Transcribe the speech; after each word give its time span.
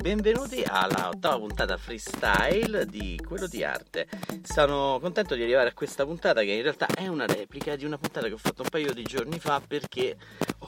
benvenuti 0.00 0.62
alla 0.66 1.10
ottava 1.10 1.36
puntata 1.36 1.76
freestyle 1.76 2.86
di 2.86 3.20
Quello 3.22 3.46
di 3.46 3.62
Arte. 3.62 4.08
Sono 4.42 4.98
contento 4.98 5.34
di 5.34 5.42
arrivare 5.42 5.68
a 5.68 5.74
questa 5.74 6.06
puntata 6.06 6.40
che 6.40 6.52
in 6.52 6.62
realtà 6.62 6.86
è 6.86 7.06
una 7.06 7.26
replica 7.26 7.76
di 7.76 7.84
una 7.84 7.98
puntata 7.98 8.26
che 8.26 8.32
ho 8.32 8.38
fatto 8.38 8.62
un 8.62 8.70
paio 8.70 8.94
di 8.94 9.02
giorni 9.02 9.38
fa 9.38 9.60
perché 9.60 10.16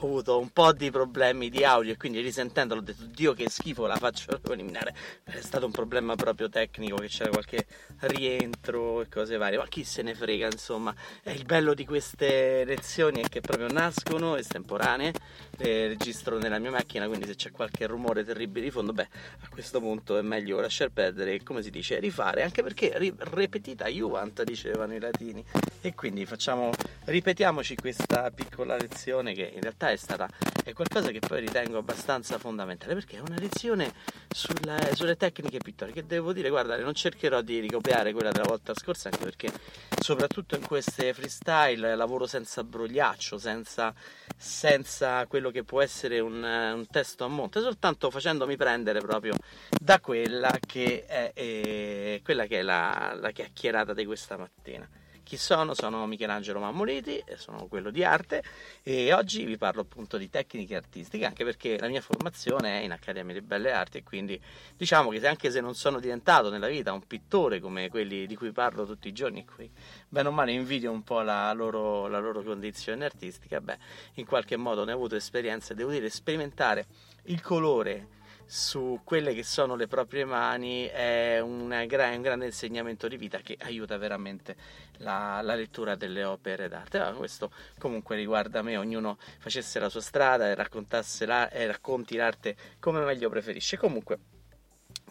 avuto 0.05 0.39
un 0.39 0.49
po' 0.49 0.73
di 0.73 0.91
problemi 0.91 1.49
di 1.49 1.63
audio 1.63 1.93
e 1.93 1.97
quindi 1.97 2.19
risentendolo 2.19 2.81
ho 2.81 2.83
detto 2.83 3.05
Dio 3.05 3.33
che 3.33 3.49
schifo 3.49 3.85
la 3.85 3.95
faccio 3.95 4.39
eliminare. 4.51 4.95
È 5.23 5.39
stato 5.41 5.65
un 5.65 5.71
problema 5.71 6.15
proprio 6.15 6.49
tecnico 6.49 6.97
che 6.97 7.07
c'era 7.07 7.29
qualche 7.29 7.65
rientro 8.01 9.01
e 9.01 9.09
cose 9.09 9.37
varie, 9.37 9.57
ma 9.57 9.67
chi 9.67 9.83
se 9.83 10.01
ne 10.01 10.13
frega 10.13 10.47
insomma. 10.47 10.93
È 11.21 11.31
il 11.31 11.45
bello 11.45 11.73
di 11.73 11.85
queste 11.85 12.63
lezioni 12.65 13.21
è 13.21 13.29
che 13.29 13.41
proprio 13.41 13.67
nascono 13.67 14.35
estemporanee, 14.35 15.13
le 15.57 15.87
registro 15.87 16.37
nella 16.37 16.59
mia 16.59 16.71
macchina 16.71 17.07
quindi 17.07 17.25
se 17.25 17.35
c'è 17.35 17.51
qualche 17.51 17.85
rumore 17.85 18.23
terribile 18.23 18.65
di 18.65 18.71
fondo, 18.71 18.93
beh, 18.93 19.07
a 19.41 19.47
questo 19.49 19.79
punto 19.79 20.17
è 20.17 20.21
meglio 20.21 20.59
lasciar 20.59 20.89
perdere, 20.89 21.41
come 21.43 21.61
si 21.61 21.69
dice, 21.69 21.99
rifare, 21.99 22.43
anche 22.43 22.63
perché 22.63 22.91
ri- 22.97 23.13
repetita 23.17 23.87
iuvant, 23.87 24.43
dicevano 24.43 24.93
i 24.95 24.99
latini. 24.99 25.43
E 25.81 25.93
quindi 25.93 26.25
facciamo, 26.25 26.71
ripetiamoci 27.05 27.75
questa 27.75 28.31
piccola 28.31 28.77
lezione 28.77 29.33
che 29.33 29.51
in 29.53 29.61
realtà 29.61 29.91
è 29.91 29.92
stata 29.97 30.27
è 30.63 30.73
qualcosa 30.73 31.11
che 31.11 31.19
poi 31.19 31.41
ritengo 31.41 31.77
abbastanza 31.77 32.37
fondamentale 32.37 32.93
perché 32.93 33.17
è 33.17 33.19
una 33.19 33.37
lezione 33.37 33.93
sulla, 34.29 34.77
sulle 34.93 35.17
tecniche 35.17 35.57
pittoriche. 35.57 36.05
Devo 36.05 36.31
dire, 36.33 36.49
guarda, 36.49 36.77
non 36.77 36.93
cercherò 36.93 37.41
di 37.41 37.59
ricopiare 37.59 38.13
quella 38.13 38.31
della 38.31 38.47
volta 38.47 38.73
scorsa, 38.73 39.09
anche 39.09 39.23
perché 39.23 39.51
soprattutto 39.99 40.55
in 40.55 40.65
queste 40.65 41.13
freestyle 41.13 41.95
lavoro 41.95 42.25
senza 42.25 42.63
brogliaccio, 42.63 43.37
senza, 43.37 43.93
senza 44.37 45.25
quello 45.27 45.51
che 45.51 45.63
può 45.63 45.81
essere 45.81 46.19
un, 46.19 46.43
un 46.43 46.87
testo 46.89 47.25
a 47.25 47.27
monte, 47.27 47.59
soltanto 47.59 48.09
facendomi 48.09 48.55
prendere 48.55 48.99
proprio 48.99 49.33
da 49.69 49.99
quella 49.99 50.57
che 50.65 51.05
è, 51.05 51.33
è, 51.33 52.21
quella 52.23 52.45
che 52.45 52.59
è 52.59 52.61
la, 52.61 53.17
la 53.19 53.31
chiacchierata 53.31 53.93
di 53.93 54.05
questa 54.05 54.37
mattina. 54.37 54.87
Chi 55.23 55.37
sono? 55.37 55.73
Sono 55.73 56.05
Michelangelo 56.05 56.59
Mammoliti, 56.59 57.23
sono 57.37 57.67
quello 57.67 57.91
di 57.91 58.03
arte 58.03 58.43
e 58.83 59.13
oggi 59.13 59.45
vi 59.45 59.57
parlo 59.57 59.81
appunto 59.81 60.17
di 60.17 60.29
tecniche 60.29 60.75
artistiche 60.75 61.25
anche 61.25 61.45
perché 61.45 61.79
la 61.79 61.87
mia 61.87 62.01
formazione 62.01 62.81
è 62.81 62.83
in 62.83 62.91
Accademia 62.91 63.33
di 63.33 63.41
Belle 63.41 63.71
Arti 63.71 63.99
e 63.99 64.03
quindi 64.03 64.39
diciamo 64.75 65.11
che 65.11 65.25
anche 65.25 65.49
se 65.49 65.61
non 65.61 65.75
sono 65.75 65.99
diventato 65.99 66.49
nella 66.49 66.67
vita 66.67 66.91
un 66.91 67.07
pittore 67.07 67.61
come 67.61 67.89
quelli 67.89 68.27
di 68.27 68.35
cui 68.35 68.51
parlo 68.51 68.85
tutti 68.85 69.07
i 69.07 69.13
giorni 69.13 69.45
qui 69.45 69.71
bene 70.09 70.27
o 70.27 70.31
male 70.31 70.51
invidio 70.51 70.91
un 70.91 71.03
po' 71.03 71.21
la 71.21 71.53
loro, 71.53 72.07
la 72.07 72.19
loro 72.19 72.43
condizione 72.43 73.05
artistica, 73.05 73.61
beh 73.61 73.77
in 74.15 74.25
qualche 74.25 74.57
modo 74.57 74.83
ne 74.83 74.91
ho 74.91 74.95
avuto 74.95 75.15
esperienza, 75.15 75.73
devo 75.73 75.91
dire 75.91 76.09
sperimentare 76.09 76.85
il 77.23 77.41
colore 77.41 78.21
su 78.45 79.01
quelle 79.03 79.33
che 79.33 79.43
sono 79.43 79.75
le 79.75 79.87
proprie 79.87 80.25
mani 80.25 80.85
è 80.85 81.39
un, 81.39 81.83
gra- 81.87 82.09
un 82.09 82.21
grande 82.21 82.45
insegnamento 82.45 83.07
di 83.07 83.17
vita 83.17 83.39
che 83.39 83.57
aiuta 83.61 83.97
veramente 83.97 84.55
la, 84.97 85.41
la 85.41 85.55
lettura 85.55 85.95
delle 85.95 86.23
opere 86.23 86.67
d'arte. 86.67 86.99
Ma 86.99 87.11
questo 87.11 87.51
comunque 87.79 88.15
riguarda 88.15 88.61
me, 88.61 88.77
ognuno 88.77 89.17
facesse 89.39 89.79
la 89.79 89.89
sua 89.89 90.01
strada 90.01 90.47
e 90.47 90.55
raccontasse 90.55 91.25
la, 91.25 91.49
e 91.49 91.65
racconti 91.67 92.15
l'arte 92.15 92.55
come 92.79 93.01
meglio 93.01 93.29
preferisce. 93.29 93.77
Comunque, 93.77 94.19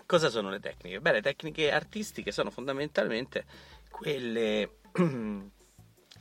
cosa 0.06 0.28
sono 0.28 0.50
le 0.50 0.60
tecniche? 0.60 1.00
Beh, 1.00 1.12
le 1.12 1.22
tecniche 1.22 1.72
artistiche 1.72 2.32
sono 2.32 2.50
fondamentalmente 2.50 3.44
quelle 3.90 4.78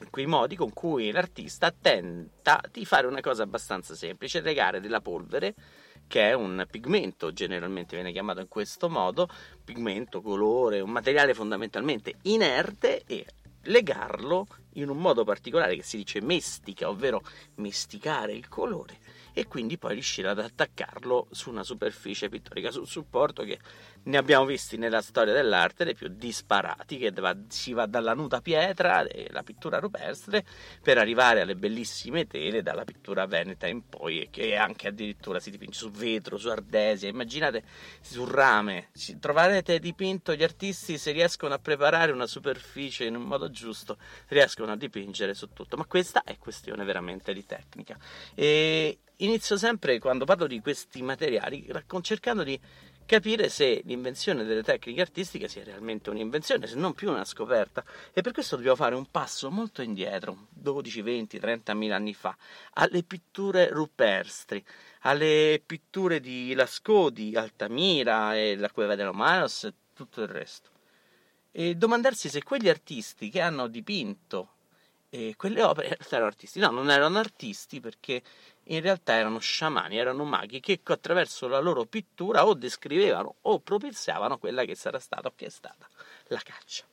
quei 0.09 0.25
modi 0.25 0.55
con 0.55 0.73
cui 0.73 1.11
l'artista 1.11 1.71
tenta 1.71 2.61
di 2.71 2.85
fare 2.85 3.05
una 3.05 3.21
cosa 3.21 3.43
abbastanza 3.43 3.93
semplice, 3.95 4.41
legare 4.41 4.79
della 4.79 5.01
polvere 5.01 5.53
che 6.11 6.27
è 6.27 6.33
un 6.33 6.67
pigmento, 6.69 7.31
generalmente 7.31 7.95
viene 7.95 8.11
chiamato 8.11 8.41
in 8.41 8.49
questo 8.49 8.89
modo, 8.89 9.29
pigmento, 9.63 10.21
colore, 10.21 10.81
un 10.81 10.89
materiale 10.89 11.33
fondamentalmente 11.33 12.15
inerte 12.23 13.03
e 13.05 13.25
legarlo 13.63 14.45
in 14.73 14.89
un 14.89 14.97
modo 14.97 15.23
particolare 15.23 15.73
che 15.77 15.83
si 15.83 15.95
dice 15.95 16.19
mestica, 16.19 16.89
ovvero 16.89 17.21
mesticare 17.55 18.33
il 18.33 18.49
colore 18.49 18.97
e 19.33 19.47
quindi 19.47 19.77
poi 19.77 19.93
riuscire 19.93 20.29
ad 20.29 20.39
attaccarlo 20.39 21.27
su 21.31 21.49
una 21.49 21.63
superficie 21.63 22.29
pittorica, 22.29 22.71
su 22.71 22.79
un 22.79 22.87
supporto 22.87 23.43
che 23.43 23.59
ne 24.03 24.17
abbiamo 24.17 24.45
visti 24.45 24.77
nella 24.77 25.01
storia 25.01 25.33
dell'arte 25.33 25.85
dei 25.85 25.93
più 25.93 26.07
disparati, 26.09 26.97
che 26.97 27.11
va, 27.11 27.35
si 27.47 27.73
va 27.73 27.85
dalla 27.85 28.13
nuda 28.13 28.41
pietra, 28.41 29.05
la 29.29 29.43
pittura 29.43 29.79
rupestre, 29.79 30.43
per 30.81 30.97
arrivare 30.97 31.41
alle 31.41 31.55
bellissime 31.55 32.25
tele 32.25 32.63
dalla 32.63 32.83
pittura 32.83 33.25
veneta 33.27 33.67
in 33.67 33.87
poi, 33.87 34.27
che 34.31 34.55
anche 34.55 34.87
addirittura 34.87 35.39
si 35.39 35.51
dipinge 35.51 35.77
su 35.77 35.91
vetro, 35.91 36.37
su 36.37 36.49
ardesia, 36.49 37.09
immaginate 37.09 37.63
su 38.01 38.25
rame, 38.25 38.89
troverete 39.19 39.79
dipinto 39.79 40.33
gli 40.33 40.43
artisti 40.43 40.97
se 40.97 41.11
riescono 41.11 41.53
a 41.53 41.59
preparare 41.59 42.11
una 42.11 42.27
superficie 42.27 43.05
in 43.05 43.15
un 43.15 43.23
modo 43.23 43.51
giusto, 43.51 43.97
riescono 44.29 44.71
a 44.71 44.75
dipingere 44.75 45.33
su 45.33 45.53
tutto, 45.53 45.77
ma 45.77 45.85
questa 45.85 46.23
è 46.23 46.37
questione 46.37 46.83
veramente 46.83 47.33
di 47.33 47.45
tecnica. 47.45 47.97
E 48.33 48.99
inizio 49.23 49.57
sempre 49.57 49.99
quando 49.99 50.25
parlo 50.25 50.47
di 50.47 50.59
questi 50.59 51.01
materiali 51.01 51.67
cercando 52.01 52.43
di 52.43 52.59
capire 53.05 53.49
se 53.49 53.81
l'invenzione 53.85 54.45
delle 54.45 54.63
tecniche 54.63 55.01
artistiche 55.01 55.49
sia 55.49 55.63
realmente 55.63 56.09
un'invenzione, 56.09 56.65
se 56.65 56.75
non 56.75 56.93
più 56.93 57.09
una 57.09 57.25
scoperta. 57.25 57.83
E 58.13 58.21
per 58.21 58.31
questo 58.31 58.55
dobbiamo 58.55 58.77
fare 58.77 58.95
un 58.95 59.05
passo 59.11 59.51
molto 59.51 59.81
indietro, 59.81 60.47
12, 60.49 61.01
20, 61.01 61.39
30 61.39 61.73
mila 61.73 61.95
anni 61.97 62.13
fa, 62.13 62.35
alle 62.75 63.03
pitture 63.03 63.67
rupestri, 63.69 64.63
alle 65.01 65.61
pitture 65.65 66.19
di 66.21 66.53
Lascaux, 66.53 67.11
di 67.11 67.35
Altamira 67.35 68.37
e 68.37 68.55
la 68.55 68.71
Cueva 68.71 68.95
de 68.95 69.11
Manos 69.11 69.65
e 69.65 69.73
tutto 69.93 70.21
il 70.21 70.29
resto. 70.29 70.69
E 71.51 71.75
domandarsi 71.75 72.29
se 72.29 72.43
quegli 72.43 72.69
artisti 72.69 73.29
che 73.29 73.41
hanno 73.41 73.67
dipinto 73.67 74.53
eh, 75.13 75.35
quelle 75.35 75.61
opere 75.61 75.97
erano 76.09 76.27
artisti. 76.27 76.59
No, 76.59 76.71
non 76.71 76.89
erano 76.89 77.19
artisti 77.19 77.79
perché 77.79 78.23
in 78.65 78.81
realtà 78.81 79.13
erano 79.13 79.39
sciamani, 79.39 79.97
erano 79.97 80.23
maghi 80.23 80.59
che 80.59 80.79
attraverso 80.83 81.47
la 81.47 81.59
loro 81.59 81.85
pittura 81.85 82.45
o 82.45 82.53
descrivevano 82.53 83.35
o 83.41 83.59
propiziavano 83.59 84.37
quella 84.37 84.63
che 84.65 84.75
sarà 84.75 84.99
stata 84.99 85.27
o 85.27 85.33
che 85.35 85.47
è 85.47 85.49
stata 85.49 85.87
la 86.27 86.41
caccia. 86.43 86.85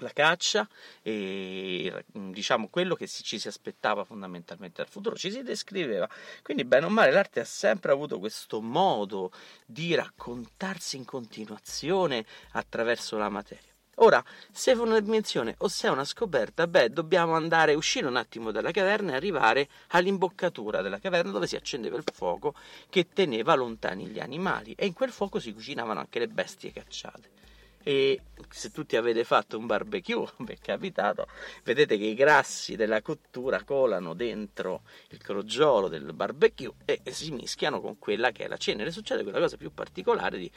La 0.00 0.12
caccia 0.12 0.68
e 1.02 2.04
diciamo 2.12 2.68
quello 2.68 2.94
che 2.94 3.08
ci 3.08 3.36
si 3.40 3.48
aspettava 3.48 4.04
fondamentalmente 4.04 4.80
dal 4.80 4.90
futuro, 4.90 5.16
ci 5.16 5.28
si 5.28 5.42
descriveva. 5.42 6.08
Quindi, 6.42 6.64
bene 6.64 6.86
o 6.86 6.88
male, 6.88 7.10
l'arte 7.10 7.40
ha 7.40 7.44
sempre 7.44 7.90
avuto 7.90 8.20
questo 8.20 8.60
modo 8.60 9.32
di 9.66 9.96
raccontarsi 9.96 10.96
in 10.96 11.04
continuazione 11.04 12.24
attraverso 12.52 13.18
la 13.18 13.28
materia. 13.28 13.77
Ora, 14.00 14.22
se 14.52 14.72
è 14.72 14.76
una 14.76 15.00
dimensione 15.00 15.56
o 15.58 15.68
se 15.68 15.88
è 15.88 15.90
una 15.90 16.04
scoperta, 16.04 16.68
beh, 16.68 16.90
dobbiamo 16.90 17.34
andare, 17.34 17.74
uscire 17.74 18.06
un 18.06 18.14
attimo 18.14 18.52
dalla 18.52 18.70
caverna 18.70 19.12
e 19.12 19.16
arrivare 19.16 19.68
all'imboccatura 19.88 20.82
della 20.82 21.00
caverna 21.00 21.32
dove 21.32 21.48
si 21.48 21.56
accendeva 21.56 21.96
il 21.96 22.04
fuoco 22.12 22.54
che 22.88 23.08
teneva 23.12 23.54
lontani 23.54 24.06
gli 24.06 24.20
animali 24.20 24.72
e 24.78 24.86
in 24.86 24.92
quel 24.92 25.10
fuoco 25.10 25.40
si 25.40 25.52
cucinavano 25.52 25.98
anche 25.98 26.20
le 26.20 26.28
bestie 26.28 26.70
cacciate. 26.70 27.36
E 27.82 28.20
se 28.50 28.70
tutti 28.70 28.96
avete 28.96 29.24
fatto 29.24 29.58
un 29.58 29.66
barbecue, 29.66 30.30
vi 30.38 30.52
è 30.52 30.58
capitato, 30.60 31.26
vedete 31.64 31.98
che 31.98 32.04
i 32.04 32.14
grassi 32.14 32.76
della 32.76 33.02
cottura 33.02 33.64
colano 33.64 34.14
dentro 34.14 34.82
il 35.08 35.18
crogiolo 35.18 35.88
del 35.88 36.12
barbecue 36.12 36.74
e 36.84 37.00
si 37.06 37.32
mischiano 37.32 37.80
con 37.80 37.98
quella 37.98 38.30
che 38.30 38.44
è 38.44 38.46
la 38.46 38.58
cenere. 38.58 38.92
Succede 38.92 39.24
quella 39.24 39.40
cosa 39.40 39.56
più 39.56 39.72
particolare 39.72 40.38
di 40.38 40.50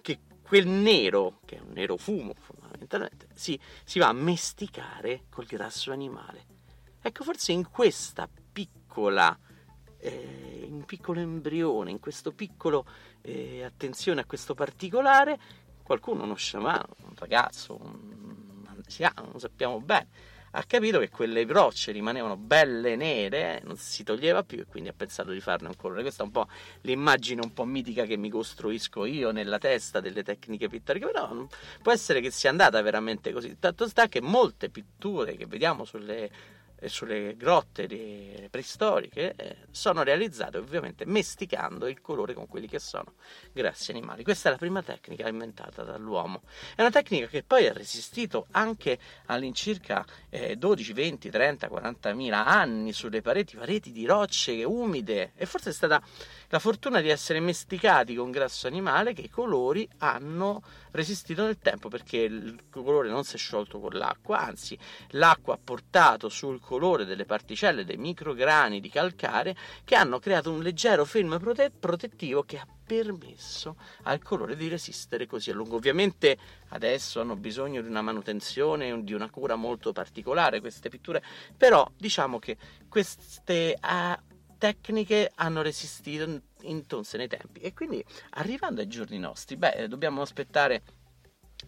che 0.00 0.18
quel 0.48 0.66
nero, 0.66 1.40
che 1.44 1.58
è 1.58 1.60
un 1.60 1.72
nero 1.72 1.98
fumo 1.98 2.32
fondamentalmente, 2.38 3.28
si, 3.34 3.60
si 3.84 3.98
va 3.98 4.08
a 4.08 4.14
mesticare 4.14 5.24
col 5.28 5.44
grasso 5.44 5.92
animale. 5.92 6.46
Ecco, 7.02 7.22
forse 7.22 7.52
in 7.52 7.68
questa 7.68 8.26
piccola 8.52 9.38
eh, 9.98 10.66
un 10.70 10.84
piccolo 10.86 11.20
embrione, 11.20 11.90
in 11.90 12.00
questo 12.00 12.32
piccolo, 12.32 12.86
eh, 13.20 13.62
attenzione 13.62 14.22
a 14.22 14.24
questo 14.24 14.54
particolare, 14.54 15.38
qualcuno, 15.82 16.24
uno 16.24 16.34
sciamano, 16.34 16.96
un 17.04 17.14
ragazzo, 17.14 17.78
un 17.78 18.64
anziano, 18.66 19.28
non 19.30 19.40
sappiamo 19.40 19.80
bene, 19.80 20.08
ha 20.58 20.64
capito 20.64 20.98
che 20.98 21.08
quelle 21.08 21.44
rocce 21.44 21.92
rimanevano 21.92 22.36
belle 22.36 22.96
nere, 22.96 23.62
non 23.64 23.76
si 23.76 24.02
toglieva 24.02 24.42
più 24.42 24.58
e 24.58 24.66
quindi 24.66 24.88
ha 24.88 24.92
pensato 24.92 25.30
di 25.30 25.40
farne 25.40 25.68
un 25.68 25.76
colore. 25.76 26.02
Questa 26.02 26.24
è 26.24 26.26
un 26.26 26.32
po' 26.32 26.48
l'immagine 26.80 27.40
un 27.42 27.52
po' 27.52 27.64
mitica 27.64 28.04
che 28.04 28.16
mi 28.16 28.28
costruisco 28.28 29.04
io 29.04 29.30
nella 29.30 29.58
testa 29.58 30.00
delle 30.00 30.24
tecniche 30.24 30.68
pittoriche, 30.68 31.06
però 31.06 31.46
può 31.80 31.92
essere 31.92 32.20
che 32.20 32.32
sia 32.32 32.50
andata 32.50 32.82
veramente 32.82 33.32
così. 33.32 33.56
Tanto 33.60 33.86
sta 33.86 34.08
che 34.08 34.20
molte 34.20 34.68
pitture 34.68 35.36
che 35.36 35.46
vediamo 35.46 35.84
sulle 35.84 36.28
sulle 36.86 37.36
grotte 37.36 38.48
preistoriche 38.50 39.34
eh, 39.36 39.56
sono 39.70 40.02
realizzate 40.02 40.58
ovviamente 40.58 41.04
mesticando 41.06 41.88
il 41.88 42.00
colore 42.00 42.34
con 42.34 42.46
quelli 42.46 42.68
che 42.68 42.78
sono 42.78 43.14
grassi 43.52 43.90
animali. 43.90 44.22
Questa 44.22 44.48
è 44.48 44.52
la 44.52 44.58
prima 44.58 44.82
tecnica 44.82 45.28
inventata 45.28 45.82
dall'uomo. 45.82 46.42
È 46.74 46.80
una 46.80 46.90
tecnica 46.90 47.26
che 47.26 47.42
poi 47.42 47.66
ha 47.66 47.72
resistito 47.72 48.46
anche 48.52 48.98
all'incirca 49.26 50.04
eh, 50.30 50.56
12, 50.56 50.92
20, 50.92 51.30
30, 51.30 51.68
40 51.68 52.14
mila 52.14 52.46
anni 52.46 52.92
sulle 52.92 53.22
pareti, 53.22 53.56
pareti 53.56 53.90
di 53.90 54.06
rocce 54.06 54.62
umide 54.64 55.32
e 55.34 55.46
forse 55.46 55.70
è 55.70 55.72
stata 55.72 56.00
la 56.50 56.58
fortuna 56.58 57.00
di 57.00 57.08
essere 57.08 57.40
mesticati 57.40 58.14
con 58.14 58.30
grasso 58.30 58.66
animale 58.66 59.12
che 59.12 59.22
i 59.22 59.30
colori 59.30 59.88
hanno 59.98 60.62
resistito 60.92 61.44
nel 61.44 61.58
tempo 61.58 61.88
perché 61.88 62.18
il 62.18 62.64
colore 62.70 63.08
non 63.08 63.24
si 63.24 63.36
è 63.36 63.38
sciolto 63.38 63.78
con 63.78 63.92
l'acqua, 63.92 64.40
anzi 64.40 64.78
l'acqua 65.10 65.54
ha 65.54 65.60
portato 65.62 66.28
sul 66.28 66.60
colore 66.60 67.04
delle 67.04 67.26
particelle, 67.26 67.84
dei 67.84 67.96
micrograni 67.96 68.80
di 68.80 68.88
calcare 68.88 69.56
che 69.84 69.94
hanno 69.94 70.18
creato 70.18 70.50
un 70.50 70.62
leggero 70.62 71.04
film 71.04 71.38
prote- 71.38 71.70
protettivo 71.70 72.42
che 72.44 72.58
ha 72.58 72.66
permesso 72.88 73.76
al 74.04 74.22
colore 74.22 74.56
di 74.56 74.66
resistere 74.68 75.26
così 75.26 75.50
a 75.50 75.54
lungo. 75.54 75.76
Ovviamente 75.76 76.38
adesso 76.68 77.20
hanno 77.20 77.36
bisogno 77.36 77.82
di 77.82 77.88
una 77.88 78.00
manutenzione, 78.00 79.04
di 79.04 79.12
una 79.12 79.28
cura 79.28 79.56
molto 79.56 79.92
particolare 79.92 80.60
queste 80.60 80.88
pitture, 80.88 81.22
però 81.54 81.86
diciamo 81.94 82.38
che 82.38 82.56
queste 82.88 83.78
uh, 83.82 84.27
tecniche 84.58 85.30
hanno 85.36 85.62
resistito 85.62 86.42
intonse 86.62 87.16
nei 87.16 87.28
tempi 87.28 87.60
e 87.60 87.72
quindi 87.72 88.04
arrivando 88.30 88.80
ai 88.80 88.88
giorni 88.88 89.18
nostri, 89.18 89.56
beh, 89.56 89.86
dobbiamo 89.88 90.20
aspettare 90.20 90.82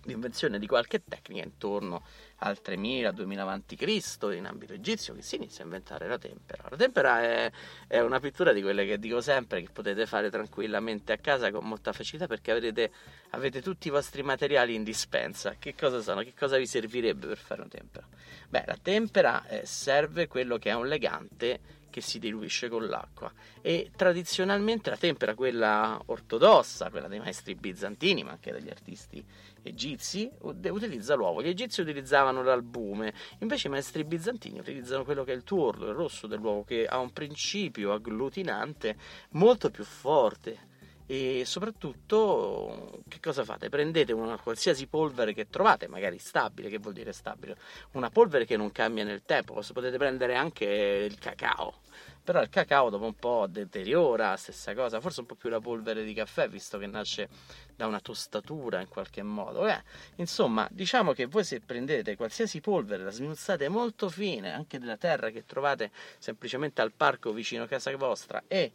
l'invenzione 0.04 0.58
di 0.58 0.66
qualche 0.66 1.02
tecnica 1.02 1.44
intorno 1.44 2.02
al 2.36 2.58
3000-2000 2.64 3.38
a.C. 3.38 4.36
in 4.36 4.46
ambito 4.46 4.72
egizio 4.72 5.14
che 5.14 5.22
si 5.22 5.36
inizia 5.36 5.62
a 5.62 5.64
inventare 5.66 6.08
la 6.08 6.16
tempera. 6.16 6.64
La 6.70 6.76
tempera 6.76 7.22
è, 7.22 7.52
è, 7.86 8.00
una 8.00 8.20
pittura 8.20 8.52
di 8.52 8.62
quelle 8.62 8.86
che 8.86 8.98
dico 8.98 9.20
sempre 9.20 9.62
che 9.62 9.68
potete 9.70 10.06
fare 10.06 10.30
tranquillamente 10.30 11.12
a 11.12 11.18
casa 11.18 11.50
con 11.50 11.66
molta 11.66 11.92
facilità 11.92 12.26
perché 12.26 12.52
avrete, 12.52 12.92
avete 13.30 13.60
tutti 13.60 13.88
i 13.88 13.90
vostri 13.90 14.22
materiali 14.22 14.74
in 14.74 14.84
dispensa. 14.84 15.56
Che 15.58 15.74
cosa 15.74 16.00
sono? 16.00 16.22
Che 16.22 16.34
cosa 16.38 16.56
vi 16.56 16.66
servirebbe 16.66 17.26
per 17.26 17.38
fare 17.38 17.60
una 17.60 17.70
tempera? 17.70 18.06
Beh, 18.48 18.64
la 18.66 18.78
tempera 18.80 19.46
eh, 19.48 19.66
serve 19.66 20.28
quello 20.28 20.56
che 20.56 20.70
è 20.70 20.74
un 20.74 20.86
legante 20.86 21.78
che 21.90 22.00
si 22.00 22.18
diluisce 22.18 22.68
con 22.68 22.86
l'acqua 22.86 23.32
e 23.60 23.90
tradizionalmente 23.94 24.90
la 24.90 24.96
tempera, 24.96 25.34
quella 25.34 26.00
ortodossa, 26.06 26.90
quella 26.90 27.08
dei 27.08 27.18
maestri 27.18 27.54
bizantini, 27.54 28.22
ma 28.22 28.30
anche 28.30 28.52
degli 28.52 28.70
artisti 28.70 29.22
egizi, 29.62 30.30
utilizza 30.40 31.14
l'uovo. 31.14 31.42
Gli 31.42 31.48
egizi 31.48 31.82
utilizzavano 31.82 32.42
l'albume, 32.42 33.12
invece 33.40 33.66
i 33.66 33.70
maestri 33.70 34.04
bizantini 34.04 34.58
utilizzano 34.58 35.04
quello 35.04 35.24
che 35.24 35.32
è 35.32 35.36
il 35.36 35.44
tuorlo, 35.44 35.88
il 35.88 35.94
rosso 35.94 36.26
dell'uovo, 36.26 36.64
che 36.64 36.86
ha 36.86 36.98
un 36.98 37.12
principio 37.12 37.92
agglutinante 37.92 38.96
molto 39.30 39.70
più 39.70 39.84
forte 39.84 40.68
e 41.12 41.42
soprattutto 41.44 43.02
che 43.08 43.18
cosa 43.18 43.42
fate? 43.42 43.68
Prendete 43.68 44.12
una 44.12 44.38
qualsiasi 44.38 44.86
polvere 44.86 45.34
che 45.34 45.48
trovate, 45.50 45.88
magari 45.88 46.18
stabile, 46.18 46.68
che 46.68 46.78
vuol 46.78 46.94
dire 46.94 47.12
stabile? 47.12 47.56
Una 47.94 48.10
polvere 48.10 48.44
che 48.44 48.56
non 48.56 48.70
cambia 48.70 49.02
nel 49.02 49.22
tempo, 49.24 49.60
potete 49.72 49.96
prendere 49.96 50.36
anche 50.36 50.64
il 50.64 51.18
cacao, 51.18 51.78
però 52.22 52.40
il 52.40 52.48
cacao 52.48 52.90
dopo 52.90 53.06
un 53.06 53.16
po' 53.16 53.48
deteriora, 53.48 54.36
stessa 54.36 54.72
cosa, 54.72 55.00
forse 55.00 55.18
un 55.18 55.26
po' 55.26 55.34
più 55.34 55.48
la 55.48 55.58
polvere 55.58 56.04
di 56.04 56.14
caffè, 56.14 56.48
visto 56.48 56.78
che 56.78 56.86
nasce 56.86 57.28
da 57.74 57.88
una 57.88 57.98
tostatura 57.98 58.80
in 58.80 58.86
qualche 58.86 59.24
modo. 59.24 59.66
Eh, 59.66 59.82
insomma, 60.14 60.68
diciamo 60.70 61.12
che 61.12 61.26
voi 61.26 61.42
se 61.42 61.58
prendete 61.58 62.14
qualsiasi 62.14 62.60
polvere, 62.60 63.02
la 63.02 63.10
sminuzzate 63.10 63.68
molto 63.68 64.08
fine, 64.10 64.52
anche 64.52 64.78
della 64.78 64.96
terra 64.96 65.30
che 65.30 65.44
trovate 65.44 65.90
semplicemente 66.18 66.80
al 66.80 66.92
parco 66.92 67.32
vicino 67.32 67.64
a 67.64 67.66
casa 67.66 67.96
vostra 67.96 68.44
e 68.46 68.74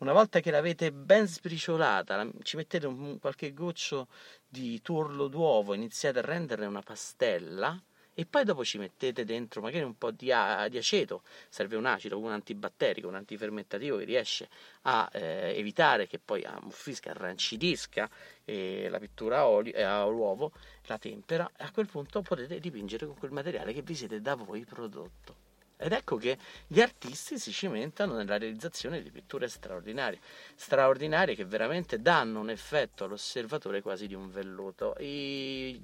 una 0.00 0.12
volta 0.12 0.40
che 0.40 0.50
l'avete 0.50 0.92
ben 0.92 1.26
sbriciolata, 1.26 2.26
ci 2.42 2.56
mettete 2.56 2.86
un, 2.86 3.18
qualche 3.18 3.52
goccio 3.52 4.08
di 4.48 4.80
tuorlo 4.80 5.28
d'uovo, 5.28 5.74
iniziate 5.74 6.20
a 6.20 6.22
renderne 6.22 6.64
una 6.64 6.80
pastella 6.80 7.80
e 8.14 8.26
poi 8.26 8.44
dopo 8.44 8.64
ci 8.64 8.78
mettete 8.78 9.24
dentro 9.24 9.60
magari 9.60 9.84
un 9.84 9.96
po' 9.96 10.10
di, 10.10 10.32
a, 10.32 10.68
di 10.68 10.78
aceto, 10.78 11.22
serve 11.48 11.76
un 11.76 11.84
acido, 11.84 12.18
un 12.18 12.32
antibatterico, 12.32 13.08
un 13.08 13.14
antifermentativo 13.14 13.98
che 13.98 14.04
riesce 14.04 14.48
a 14.82 15.08
eh, 15.12 15.54
evitare 15.56 16.06
che 16.06 16.18
poi 16.18 16.44
ammuffisca, 16.44 17.10
arrancidisca 17.10 18.08
eh, 18.44 18.88
la 18.88 18.98
pittura 18.98 19.40
a, 19.40 19.48
olio, 19.48 19.74
eh, 19.74 19.82
all'uovo, 19.82 20.52
la 20.84 20.98
tempera 20.98 21.50
e 21.56 21.64
a 21.64 21.70
quel 21.72 21.86
punto 21.86 22.22
potete 22.22 22.58
dipingere 22.58 23.06
con 23.06 23.16
quel 23.18 23.32
materiale 23.32 23.74
che 23.74 23.82
vi 23.82 23.94
siete 23.94 24.20
da 24.20 24.34
voi 24.34 24.64
prodotto. 24.64 25.39
Ed 25.82 25.92
ecco 25.92 26.16
che 26.16 26.36
gli 26.66 26.82
artisti 26.82 27.38
si 27.38 27.52
cimentano 27.52 28.14
nella 28.14 28.36
realizzazione 28.36 29.02
di 29.02 29.10
pitture 29.10 29.48
straordinarie, 29.48 30.20
straordinarie 30.54 31.34
che 31.34 31.46
veramente 31.46 32.00
danno 32.00 32.40
un 32.40 32.50
effetto 32.50 33.04
all'osservatore 33.04 33.80
quasi 33.80 34.06
di 34.06 34.12
un 34.14 34.30
velluto. 34.30 34.94
I, 34.98 35.82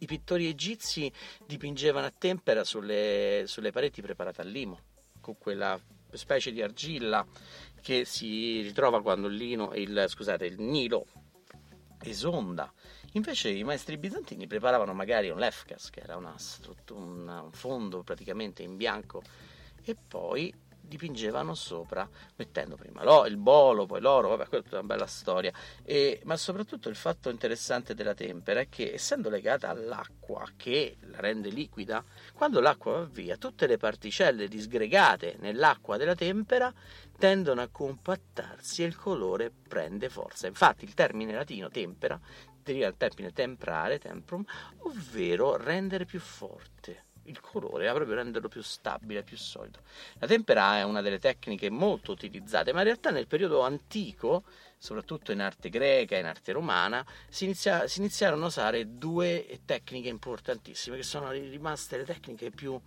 i 0.00 0.06
pittori 0.06 0.48
egizi 0.48 1.10
dipingevano 1.46 2.04
a 2.04 2.12
tempera 2.16 2.62
sulle, 2.62 3.44
sulle 3.46 3.70
pareti 3.70 4.02
preparate 4.02 4.42
al 4.42 4.48
limo, 4.48 4.78
con 5.18 5.38
quella 5.38 5.80
specie 6.12 6.52
di 6.52 6.60
argilla 6.60 7.26
che 7.80 8.04
si 8.04 8.60
ritrova 8.60 9.00
quando 9.00 9.28
il, 9.28 9.34
lino, 9.34 9.72
il, 9.74 10.04
scusate, 10.06 10.44
il 10.44 10.60
Nilo 10.60 11.06
esonda 12.02 12.70
Invece 13.16 13.48
i 13.50 13.62
maestri 13.62 13.96
bizantini 13.96 14.48
preparavano 14.48 14.92
magari 14.92 15.30
un 15.30 15.38
lefkas, 15.38 15.88
che 15.90 16.00
era 16.00 16.16
una, 16.16 16.34
un 16.88 17.52
fondo 17.52 18.02
praticamente 18.02 18.62
in 18.62 18.76
bianco, 18.76 19.22
e 19.84 19.94
poi 19.94 20.52
dipingevano 20.86 21.54
sopra 21.54 22.08
mettendo 22.36 22.76
prima 22.76 23.02
il 23.26 23.36
bolo, 23.36 23.86
poi 23.86 24.00
l'oro, 24.00 24.30
vabbè, 24.30 24.48
quella 24.48 24.64
è 24.64 24.72
una 24.72 24.82
bella 24.82 25.06
storia. 25.06 25.52
E, 25.84 26.20
ma 26.24 26.36
soprattutto 26.36 26.88
il 26.88 26.96
fatto 26.96 27.30
interessante 27.30 27.94
della 27.94 28.14
tempera 28.14 28.60
è 28.60 28.68
che 28.68 28.92
essendo 28.92 29.30
legata 29.30 29.68
all'acqua 29.68 30.44
che 30.56 30.96
la 31.02 31.20
rende 31.20 31.50
liquida, 31.50 32.04
quando 32.34 32.60
l'acqua 32.60 32.98
va 32.98 33.04
via, 33.04 33.36
tutte 33.36 33.68
le 33.68 33.76
particelle 33.76 34.48
disgregate 34.48 35.36
nell'acqua 35.38 35.96
della 35.96 36.16
tempera 36.16 36.72
tendono 37.16 37.60
a 37.62 37.68
compattarsi 37.68 38.82
e 38.82 38.86
il 38.86 38.96
colore 38.96 39.50
prende 39.50 40.08
forza. 40.08 40.48
Infatti 40.48 40.84
il 40.84 40.94
termine 40.94 41.32
latino 41.32 41.68
tempera 41.70 42.20
deriva 42.64 42.86
dal 42.86 42.96
termine 42.96 43.32
temprare, 43.32 43.98
temprum, 43.98 44.44
ovvero 44.78 45.56
rendere 45.56 46.04
più 46.04 46.18
forte 46.18 47.04
il 47.24 47.40
colore, 47.40 47.90
proprio 47.92 48.16
renderlo 48.16 48.48
più 48.48 48.62
stabile, 48.62 49.22
più 49.22 49.36
solido. 49.36 49.80
La 50.18 50.26
tempera 50.26 50.78
è 50.78 50.82
una 50.82 51.00
delle 51.00 51.18
tecniche 51.18 51.70
molto 51.70 52.12
utilizzate, 52.12 52.72
ma 52.72 52.80
in 52.80 52.86
realtà 52.86 53.10
nel 53.10 53.26
periodo 53.26 53.60
antico, 53.60 54.44
soprattutto 54.76 55.32
in 55.32 55.40
arte 55.40 55.68
greca 55.68 56.16
e 56.16 56.20
in 56.20 56.26
arte 56.26 56.52
romana, 56.52 57.04
si, 57.28 57.44
inizia, 57.44 57.86
si 57.86 58.00
iniziarono 58.00 58.44
a 58.44 58.48
usare 58.48 58.96
due 58.98 59.60
tecniche 59.64 60.08
importantissime, 60.08 60.96
che 60.96 61.02
sono 61.02 61.30
rimaste 61.30 61.96
le 61.96 62.04
tecniche 62.04 62.50
più 62.50 62.78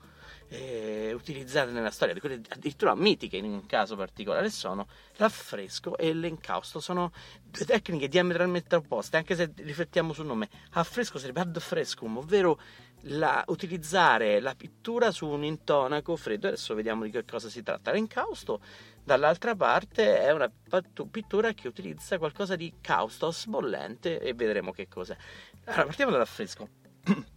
eh, 0.49 1.11
utilizzate 1.13 1.71
nella 1.71 1.91
storia, 1.91 2.17
quelle 2.19 2.41
addirittura 2.47 2.95
mitiche 2.95 3.37
in 3.37 3.45
un 3.45 3.65
caso 3.65 3.95
particolare, 3.95 4.49
sono 4.49 4.87
l'affresco 5.17 5.97
e 5.97 6.13
l'incausto. 6.13 6.79
Sono 6.79 7.11
due 7.43 7.65
tecniche 7.65 8.07
diametralmente 8.07 8.75
opposte, 8.75 9.17
anche 9.17 9.35
se 9.35 9.51
riflettiamo 9.55 10.13
sul 10.13 10.25
nome. 10.25 10.49
Affresco 10.71 11.17
sarebbe 11.17 11.41
ad 11.41 11.59
frescum, 11.59 12.17
ovvero 12.17 12.59
la, 13.01 13.43
utilizzare 13.47 14.39
la 14.39 14.55
pittura 14.55 15.11
su 15.11 15.27
un 15.27 15.43
intonaco 15.43 16.15
freddo. 16.15 16.47
Adesso 16.47 16.73
vediamo 16.75 17.03
di 17.03 17.11
che 17.11 17.25
cosa 17.25 17.49
si 17.49 17.61
tratta. 17.61 17.91
L'incausto, 17.91 18.61
dall'altra 19.03 19.55
parte, 19.55 20.21
è 20.21 20.31
una 20.31 20.51
pittura 21.11 21.51
che 21.53 21.67
utilizza 21.67 22.17
qualcosa 22.17 22.55
di 22.55 22.73
caustos 22.79 23.47
bollente 23.47 24.19
e 24.19 24.33
vedremo 24.33 24.71
che 24.71 24.87
cos'è. 24.87 25.15
Allora, 25.65 25.83
partiamo 25.83 26.11
dall'affresco. 26.11 26.69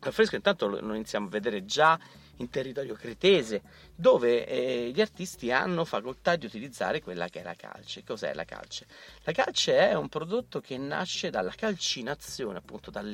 L'affresco 0.00 0.36
intanto 0.36 0.68
lo 0.68 0.94
iniziamo 0.94 1.26
a 1.26 1.30
vedere 1.30 1.64
già 1.64 1.98
in 2.38 2.50
territorio 2.50 2.94
cretese, 2.94 3.62
dove 3.94 4.46
eh, 4.46 4.90
gli 4.90 5.00
artisti 5.00 5.50
hanno 5.50 5.84
facoltà 5.84 6.36
di 6.36 6.46
utilizzare 6.46 7.00
quella 7.00 7.28
che 7.28 7.40
è 7.40 7.42
la 7.42 7.54
calce. 7.54 8.04
Cos'è 8.04 8.34
la 8.34 8.44
calce? 8.44 8.86
La 9.22 9.32
calce 9.32 9.76
è 9.76 9.94
un 9.94 10.08
prodotto 10.08 10.60
che 10.60 10.76
nasce 10.78 11.30
dalla 11.30 11.52
calcinazione, 11.56 12.58
appunto 12.58 12.90
dal 12.90 13.06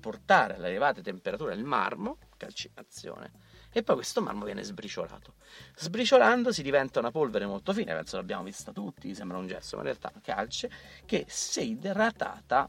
portare 0.00 0.54
alle 0.54 0.68
elevate 0.68 1.02
temperature 1.02 1.54
il 1.54 1.64
marmo, 1.64 2.18
calcinazione, 2.36 3.32
e 3.70 3.82
poi 3.82 3.96
questo 3.96 4.20
marmo 4.22 4.44
viene 4.44 4.62
sbriciolato. 4.62 5.34
Sbriciolando 5.76 6.52
si 6.52 6.62
diventa 6.62 6.98
una 6.98 7.10
polvere 7.10 7.46
molto 7.46 7.72
fine, 7.72 7.94
penso 7.94 8.16
l'abbiamo 8.16 8.44
vista 8.44 8.72
tutti, 8.72 9.14
sembra 9.14 9.38
un 9.38 9.46
gesso, 9.46 9.76
ma 9.76 9.82
in 9.82 9.88
realtà 9.88 10.12
calce, 10.22 10.70
che 11.04 11.24
se 11.28 11.62
idratata 11.62 12.68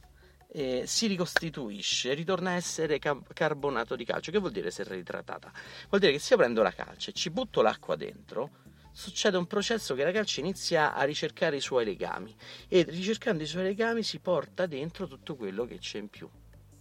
eh, 0.51 0.83
si 0.85 1.07
ricostituisce, 1.07 2.13
ritorna 2.13 2.51
a 2.51 2.53
essere 2.55 2.99
ca- 2.99 3.21
carbonato 3.33 3.95
di 3.95 4.05
calcio. 4.05 4.31
Che 4.31 4.39
vuol 4.39 4.51
dire 4.51 4.67
essere 4.67 4.97
idratata? 4.97 5.51
Vuol 5.89 6.01
dire 6.01 6.13
che 6.13 6.19
se 6.19 6.33
io 6.33 6.39
prendo 6.39 6.61
la 6.61 6.71
calce 6.71 7.11
e 7.11 7.13
ci 7.13 7.29
butto 7.29 7.61
l'acqua 7.61 7.95
dentro, 7.95 8.49
succede 8.91 9.37
un 9.37 9.47
processo 9.47 9.95
che 9.95 10.03
la 10.03 10.11
calce 10.11 10.39
inizia 10.39 10.93
a 10.93 11.03
ricercare 11.03 11.57
i 11.57 11.61
suoi 11.61 11.85
legami 11.85 12.35
e 12.67 12.83
ricercando 12.83 13.43
i 13.43 13.47
suoi 13.47 13.63
legami 13.63 14.03
si 14.03 14.19
porta 14.19 14.65
dentro 14.65 15.07
tutto 15.07 15.35
quello 15.35 15.65
che 15.65 15.77
c'è 15.77 15.99
in 15.99 16.09
più 16.09 16.29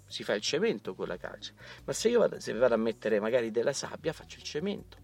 si 0.08 0.24
fa 0.24 0.32
il 0.32 0.40
cemento 0.40 0.94
con 0.94 1.06
la 1.06 1.18
calce, 1.18 1.54
ma 1.84 1.92
se 1.92 2.08
io 2.08 2.20
vado, 2.20 2.40
se 2.40 2.52
vado 2.54 2.74
a 2.74 2.78
mettere 2.78 3.20
magari 3.20 3.50
della 3.50 3.74
sabbia 3.74 4.12
faccio 4.12 4.38
il 4.38 4.42
cemento. 4.42 4.96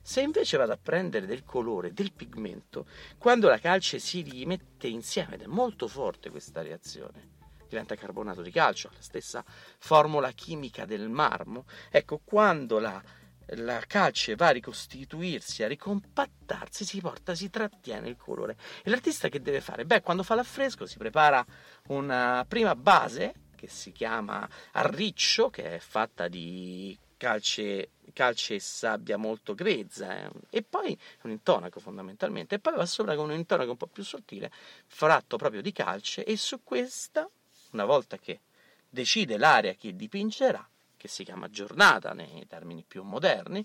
Se 0.00 0.20
invece 0.20 0.56
vado 0.56 0.70
a 0.70 0.78
prendere 0.80 1.26
del 1.26 1.42
colore, 1.42 1.92
del 1.92 2.12
pigmento, 2.12 2.86
quando 3.18 3.48
la 3.48 3.58
calce 3.58 3.98
si 3.98 4.20
rimette 4.20 4.86
insieme, 4.86 5.34
ed 5.34 5.42
è 5.42 5.46
molto 5.46 5.88
forte 5.88 6.30
questa 6.30 6.62
reazione, 6.62 7.34
diventa 7.68 7.94
carbonato 7.94 8.42
di 8.42 8.50
calcio, 8.50 8.90
la 8.92 9.00
stessa 9.00 9.44
formula 9.78 10.30
chimica 10.32 10.84
del 10.84 11.08
marmo, 11.08 11.64
ecco, 11.90 12.20
quando 12.24 12.78
la, 12.78 13.02
la 13.46 13.82
calce 13.86 14.34
va 14.34 14.48
a 14.48 14.50
ricostituirsi, 14.50 15.62
a 15.62 15.68
ricompattarsi, 15.68 16.84
si 16.84 17.00
porta, 17.00 17.34
si 17.34 17.50
trattiene 17.50 18.08
il 18.08 18.16
colore. 18.16 18.56
E 18.82 18.90
l'artista 18.90 19.28
che 19.28 19.40
deve 19.40 19.60
fare? 19.60 19.84
Beh, 19.84 20.02
quando 20.02 20.22
fa 20.22 20.34
l'affresco 20.34 20.86
si 20.86 20.98
prepara 20.98 21.44
una 21.88 22.44
prima 22.48 22.74
base 22.74 23.34
che 23.56 23.68
si 23.68 23.92
chiama 23.92 24.48
arriccio, 24.72 25.50
che 25.50 25.76
è 25.76 25.78
fatta 25.78 26.28
di 26.28 26.96
calce, 27.16 27.90
calce 28.12 28.56
e 28.56 28.60
sabbia 28.60 29.16
molto 29.16 29.54
grezza, 29.54 30.24
eh. 30.24 30.30
e 30.50 30.62
poi 30.62 30.96
un 31.22 31.30
intonaco 31.30 31.80
fondamentalmente, 31.80 32.56
e 32.56 32.58
poi 32.58 32.74
va 32.74 32.86
sopra 32.86 33.16
con 33.16 33.30
un 33.30 33.36
intonaco 33.36 33.70
un 33.70 33.76
po' 33.76 33.86
più 33.86 34.04
sottile, 34.04 34.52
fatto 34.86 35.36
proprio 35.36 35.62
di 35.62 35.72
calce, 35.72 36.24
e 36.24 36.36
su 36.36 36.62
questa, 36.62 37.28
una 37.76 37.84
volta 37.84 38.16
che 38.16 38.40
decide 38.88 39.36
l'area 39.36 39.74
che 39.74 39.94
dipingerà, 39.94 40.66
che 40.96 41.08
si 41.08 41.24
chiama 41.24 41.50
giornata 41.50 42.14
nei 42.14 42.46
termini 42.46 42.82
più 42.88 43.02
moderni, 43.02 43.64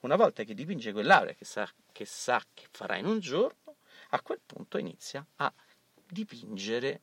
una 0.00 0.14
volta 0.14 0.44
che 0.44 0.54
dipinge 0.54 0.92
quell'area 0.92 1.34
che 1.34 1.44
sa, 1.44 1.68
che 1.90 2.04
sa 2.04 2.40
che 2.54 2.68
farà 2.70 2.96
in 2.96 3.06
un 3.06 3.18
giorno, 3.18 3.76
a 4.10 4.20
quel 4.22 4.40
punto 4.46 4.78
inizia 4.78 5.26
a 5.36 5.52
dipingere 6.06 7.00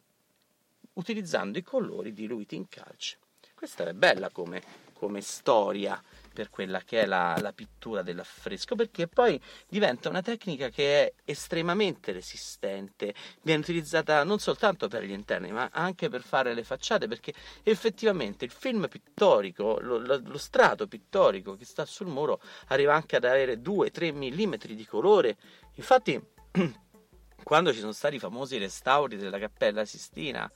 utilizzando 0.93 1.57
i 1.57 1.63
colori 1.63 2.13
diluiti 2.13 2.55
in 2.55 2.69
calce. 2.69 3.17
Questa 3.53 3.85
è 3.85 3.93
bella 3.93 4.29
come, 4.29 4.63
come 4.93 5.19
storia 5.21 6.01
per 6.37 6.51
quella 6.51 6.81
che 6.81 7.01
è 7.01 7.05
la, 7.07 7.35
la, 7.41 7.51
pittura 7.51 8.03
dell'affresco, 8.03 8.75
perché 8.75 9.07
poi 9.07 9.41
diventa 9.67 10.07
una 10.07 10.21
tecnica 10.21 10.69
che 10.69 11.01
è 11.01 11.13
estremamente 11.25 12.11
resistente, 12.11 13.15
viene 13.41 13.61
utilizzata 13.61 14.23
non 14.23 14.37
soltanto 14.37 14.87
per 14.87 15.03
gli 15.03 15.13
interni, 15.13 15.51
ma 15.51 15.67
anche 15.71 16.09
per 16.09 16.21
fare 16.21 16.53
le 16.53 16.63
facciate, 16.63 17.07
perché 17.07 17.33
effettivamente 17.63 18.45
il 18.45 18.51
film 18.51 18.87
pittorico, 18.87 19.79
lo, 19.79 19.97
lo, 19.97 20.21
lo 20.23 20.37
strato 20.37 20.85
pittorico 20.85 21.55
che 21.55 21.65
sta 21.65 21.85
sul 21.85 22.05
muro, 22.05 22.39
arriva 22.67 22.93
anche 22.93 23.15
ad 23.15 23.23
avere 23.23 23.59
2-3 23.59 24.13
mm 24.13 24.53
di 24.75 24.85
colore. 24.85 25.37
Infatti, 25.73 26.21
quando 27.41 27.73
ci 27.73 27.79
sono 27.79 27.93
stati 27.93 28.17
i 28.17 28.19
famosi 28.19 28.59
restauri 28.59 29.17
della 29.17 29.39
Cappella 29.39 29.85
Sistina, 29.85 30.47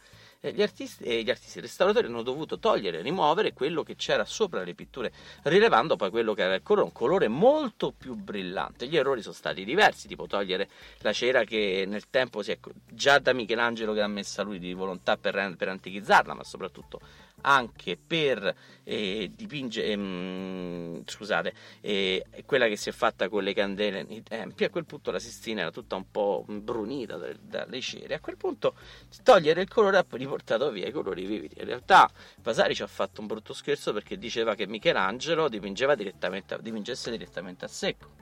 gli 0.49 0.63
artisti 0.63 1.03
e 1.03 1.21
gli 1.21 1.29
artisti 1.29 1.59
restauratori 1.59 2.07
hanno 2.07 2.23
dovuto 2.23 2.57
togliere, 2.57 3.01
rimuovere 3.01 3.53
quello 3.53 3.83
che 3.83 3.95
c'era 3.95 4.25
sopra 4.25 4.63
le 4.63 4.73
pitture, 4.73 5.11
rilevando 5.43 5.95
poi 5.95 6.09
quello 6.09 6.33
che 6.33 6.41
era 6.41 6.55
il 6.55 6.63
colore, 6.63 6.85
un 6.87 6.91
colore 6.91 7.27
molto 7.27 7.93
più 7.95 8.15
brillante. 8.15 8.87
Gli 8.87 8.97
errori 8.97 9.21
sono 9.21 9.35
stati 9.35 9.63
diversi, 9.63 10.07
tipo 10.07 10.25
togliere 10.25 10.67
la 11.01 11.13
cera 11.13 11.43
che 11.43 11.85
nel 11.87 12.09
tempo 12.09 12.41
si 12.41 12.51
è 12.51 12.59
già 12.89 13.19
da 13.19 13.33
Michelangelo 13.33 13.93
che 13.93 14.01
ha 14.01 14.07
messa 14.07 14.41
lui 14.41 14.57
di 14.57 14.73
volontà 14.73 15.15
per, 15.15 15.53
per 15.55 15.67
antichizzarla, 15.67 16.33
ma 16.33 16.43
soprattutto 16.43 16.99
anche 17.41 17.97
per 17.97 18.55
eh, 18.83 19.31
dipingere, 19.33 19.87
ehm, 19.87 21.03
scusate, 21.05 21.53
eh, 21.81 22.25
quella 22.45 22.67
che 22.67 22.75
si 22.75 22.89
è 22.89 22.91
fatta 22.91 23.29
con 23.29 23.43
le 23.43 23.53
candele 23.53 24.03
nei 24.03 24.23
tempi, 24.23 24.63
a 24.63 24.69
quel 24.69 24.85
punto 24.85 25.11
la 25.11 25.19
Sistina 25.19 25.61
era 25.61 25.71
tutta 25.71 25.95
un 25.95 26.09
po' 26.09 26.45
brunita 26.47 27.17
dalle 27.17 27.81
cere, 27.81 28.15
a 28.15 28.19
quel 28.19 28.37
punto 28.37 28.75
togliere 29.23 29.61
il 29.61 29.67
colore 29.67 29.97
ha 29.97 30.05
riportato 30.09 30.71
via 30.71 30.87
i 30.87 30.91
colori 30.91 31.25
vividi. 31.25 31.55
In 31.59 31.65
realtà 31.65 32.09
Vasari 32.41 32.75
ci 32.75 32.83
ha 32.83 32.87
fatto 32.87 33.21
un 33.21 33.27
brutto 33.27 33.53
scherzo 33.53 33.93
perché 33.93 34.17
diceva 34.17 34.55
che 34.55 34.67
Michelangelo 34.67 35.49
dipingeva 35.49 35.95
direttamente, 35.95 36.57
dipingesse 36.61 37.11
direttamente 37.11 37.65
a 37.65 37.67
secco 37.67 38.21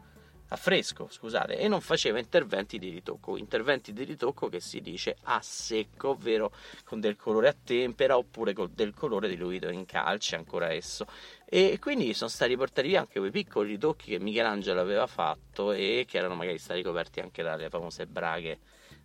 a 0.50 0.56
fresco, 0.56 1.08
scusate, 1.10 1.58
e 1.58 1.68
non 1.68 1.79
faceva 1.82 2.18
interventi 2.18 2.79
di 2.79 2.89
ritocco, 2.89 3.38
interventi 3.38 3.94
di 3.94 4.03
ritocco 4.03 4.50
che 4.50 4.60
si 4.60 4.82
dice 4.82 5.18
a 5.24 5.39
secco, 5.41 6.10
ovvero 6.10 6.51
con 6.84 7.00
del 7.00 7.15
colore 7.15 7.50
a 7.50 7.56
tempera 7.63 8.18
oppure 8.18 8.53
con 8.53 8.72
del 8.74 8.94
colore 8.94 9.27
diluito 9.27 9.70
in 9.70 9.86
calce, 9.86 10.36
ancora 10.36 10.72
esso. 10.72 11.06
E 11.46 11.77
quindi 11.79 12.13
sono 12.13 12.29
stati 12.29 12.56
portati 12.56 12.88
via 12.88 13.00
anche 13.00 13.20
quei 13.20 13.32
piccoli 13.32 13.72
ritocchi 13.72 14.12
che 14.12 14.20
Michelangelo 14.20 14.82
aveva 14.82 15.08
fatto 15.08 15.72
e 15.72 16.06
che 16.08 16.18
erano 16.18 16.36
magari 16.36 16.58
stati 16.58 16.82
coperti 16.82 17.20
anche 17.20 17.44
dalle 17.44 17.70
famose 17.70 18.08
braghe 18.08 18.60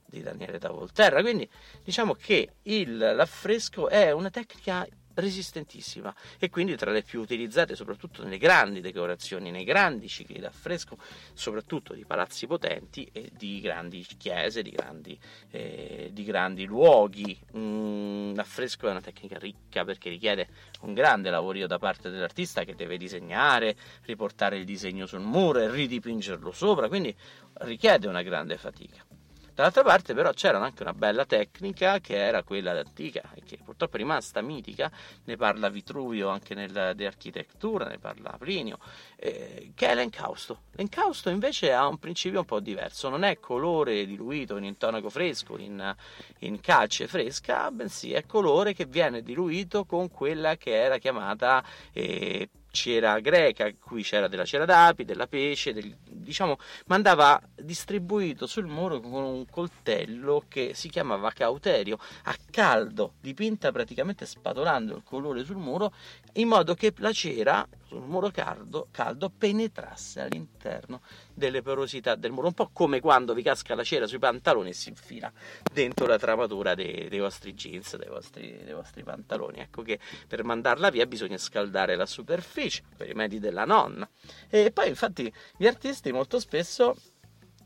di 0.07 0.23
Daniele 0.23 0.59
da 0.59 0.71
Volterra. 0.71 1.21
Quindi 1.21 1.49
diciamo 1.83 2.15
che 2.15 2.55
il, 2.63 2.97
l'affresco 2.97 3.89
è 3.89 4.13
una 4.13 4.31
tecnica 4.31 4.87
resistentissima 5.15 6.15
e 6.39 6.51
quindi 6.51 6.77
tra 6.77 6.91
le 6.91 7.03
più 7.03 7.21
utilizzate 7.21 7.75
soprattutto 7.75 8.23
nelle 8.23 8.39
grandi 8.39 8.81
decorazioni, 8.81 9.51
nei 9.51 9.65
grandi 9.65 10.09
cicli 10.09 10.41
d'affresco, 10.41 10.99
soprattutto 11.33 11.95
di 11.95 12.05
palazzi 12.05 12.47
potenti 12.47 13.09
e 13.13 13.31
di 13.33 13.61
grandi 13.61 14.05
chiese, 14.19 14.63
di 14.63 14.71
grandi, 14.71 15.19
eh, 15.51 16.11
di 16.13 16.25
grandi 16.25 16.65
luoghi. 16.65 17.39
Mm, 17.57 18.35
l'affresco 18.35 18.89
è 18.89 18.91
una 18.91 19.01
tecnica 19.01 19.39
ricca 19.39 19.85
perché 19.85 20.11
richiede 20.11 20.49
un 20.83 20.93
grande 20.93 21.31
lavoro 21.31 21.67
da 21.67 21.79
parte 21.79 22.11
dell'artista 22.11 22.65
che 22.65 22.75
deve 22.75 22.97
disegnare, 22.97 23.77
riportare 24.03 24.57
il 24.57 24.65
disegno 24.65 25.07
sul 25.07 25.21
muro 25.21 25.61
e 25.61 25.71
ridipingerlo 25.71 26.51
sopra, 26.51 26.89
quindi 26.89 27.15
richiede 27.61 28.09
una 28.09 28.23
grande 28.23 28.57
fatica. 28.57 29.14
Dall'altra 29.55 29.85
parte 29.85 30.15
però 30.15 30.33
c'era 30.33 30.61
anche 30.61 30.83
una 30.83 30.93
bella 30.93 31.25
tecnica 31.25 32.01
che 32.01 32.17
era 32.17 32.43
quella 32.43 32.73
antica 32.73 33.23
e 33.35 33.43
che 33.47 33.57
purtroppo 33.63 33.95
è 33.95 33.99
rimasta 33.99 34.41
mitica, 34.41 34.91
ne 35.25 35.37
parla 35.37 35.69
Vitruvio 35.69 36.29
anche 36.29 36.55
nel, 36.57 36.93
di 36.97 37.07
architettura, 37.07 37.87
ne 37.87 37.99
parla 37.99 38.35
Plinio, 38.37 38.79
eh, 39.15 39.71
che 39.77 39.89
è 39.89 39.95
l'encausto. 39.95 40.63
L'encausto 40.73 41.31
invece 41.31 41.73
ha 41.73 41.87
un 41.87 41.99
principio 41.99 42.41
un 42.41 42.47
po' 42.47 42.59
diverso, 42.59 43.09
non 43.09 43.23
è 43.23 43.39
colore 43.39 44.05
diluito 44.07 44.57
in 44.57 44.65
intonaco 44.65 45.09
fresco, 45.09 45.57
in, 45.57 45.95
in 46.41 46.61
calce 46.61 47.07
fresca, 47.07 47.71
bensì 47.71 48.13
è 48.13 48.27
colore 48.27 48.75
che 48.75 48.87
viene 48.87 49.23
diluito 49.23 49.85
con 49.85 50.11
quella 50.11 50.57
che 50.57 50.75
era 50.75 50.99
chiamata... 50.99 51.65
Eh, 51.93 52.49
cera 52.75 53.21
greca, 53.21 53.73
qui 53.79 54.03
c'era 54.03 54.27
della 54.27 54.45
cera 54.45 54.65
d'api, 54.65 55.05
della 55.05 55.29
pesce, 55.29 55.73
del, 55.73 55.97
diciamo, 56.03 56.59
ma 56.87 56.97
andava 56.97 57.41
distribuito 57.55 58.47
sul 58.47 58.67
muro 58.67 59.01
con 59.01 59.23
un 59.23 59.47
coltello 59.49 60.45
che 60.49 60.73
si 60.75 60.89
chiamava 60.89 61.31
cauterio, 61.31 61.99
a 62.25 62.37
caldo, 62.51 63.15
dipinta 63.21 63.71
praticamente 63.71 64.27
spatolando 64.27 64.97
il 64.97 65.03
colore 65.05 65.45
sul 65.45 65.57
muro, 65.57 65.95
in 66.35 66.49
modo 66.49 66.75
che 66.75 66.93
la 66.97 67.13
cera 67.13 67.67
sul 67.87 68.03
muro 68.03 68.31
caldo, 68.31 68.89
caldo 68.91 69.31
penetrasse 69.31 70.21
all'interno 70.21 71.01
delle 71.35 71.63
porosità 71.63 72.15
del 72.15 72.31
muro, 72.31 72.47
un 72.47 72.55
po' 72.55 72.71
come 72.73 73.01
quando 73.01 73.35
vi 73.35 73.43
casca 73.43 73.75
la 73.75 73.83
cera 73.83 74.07
sui 74.07 74.19
pantaloni 74.19 74.71
e 74.71 74.73
si 74.73 74.89
infila 74.89 75.31
dentro 75.73 76.07
la 76.07 76.19
tramatura 76.19 76.75
dei, 76.75 77.09
dei 77.09 77.19
vostri 77.19 77.55
jeans, 77.55 77.97
dei 77.97 78.09
vostri, 78.09 78.63
dei 78.63 78.73
vostri, 78.73 79.03
pantaloni. 79.03 79.59
Ecco 79.59 79.83
che 79.83 79.99
per 80.29 80.45
mandarla 80.45 80.91
via 80.91 81.07
bisogna 81.07 81.39
scaldare 81.39 81.97
la 81.97 82.07
superficie, 82.07 82.83
per 82.97 83.09
i 83.09 83.15
medi 83.15 83.41
della 83.41 83.65
nonna. 83.65 84.09
E 84.49 84.71
poi 84.71 84.89
infatti 84.89 85.33
gli 85.57 85.67
artisti 85.67 86.13
molto 86.13 86.39
spesso, 86.39 86.95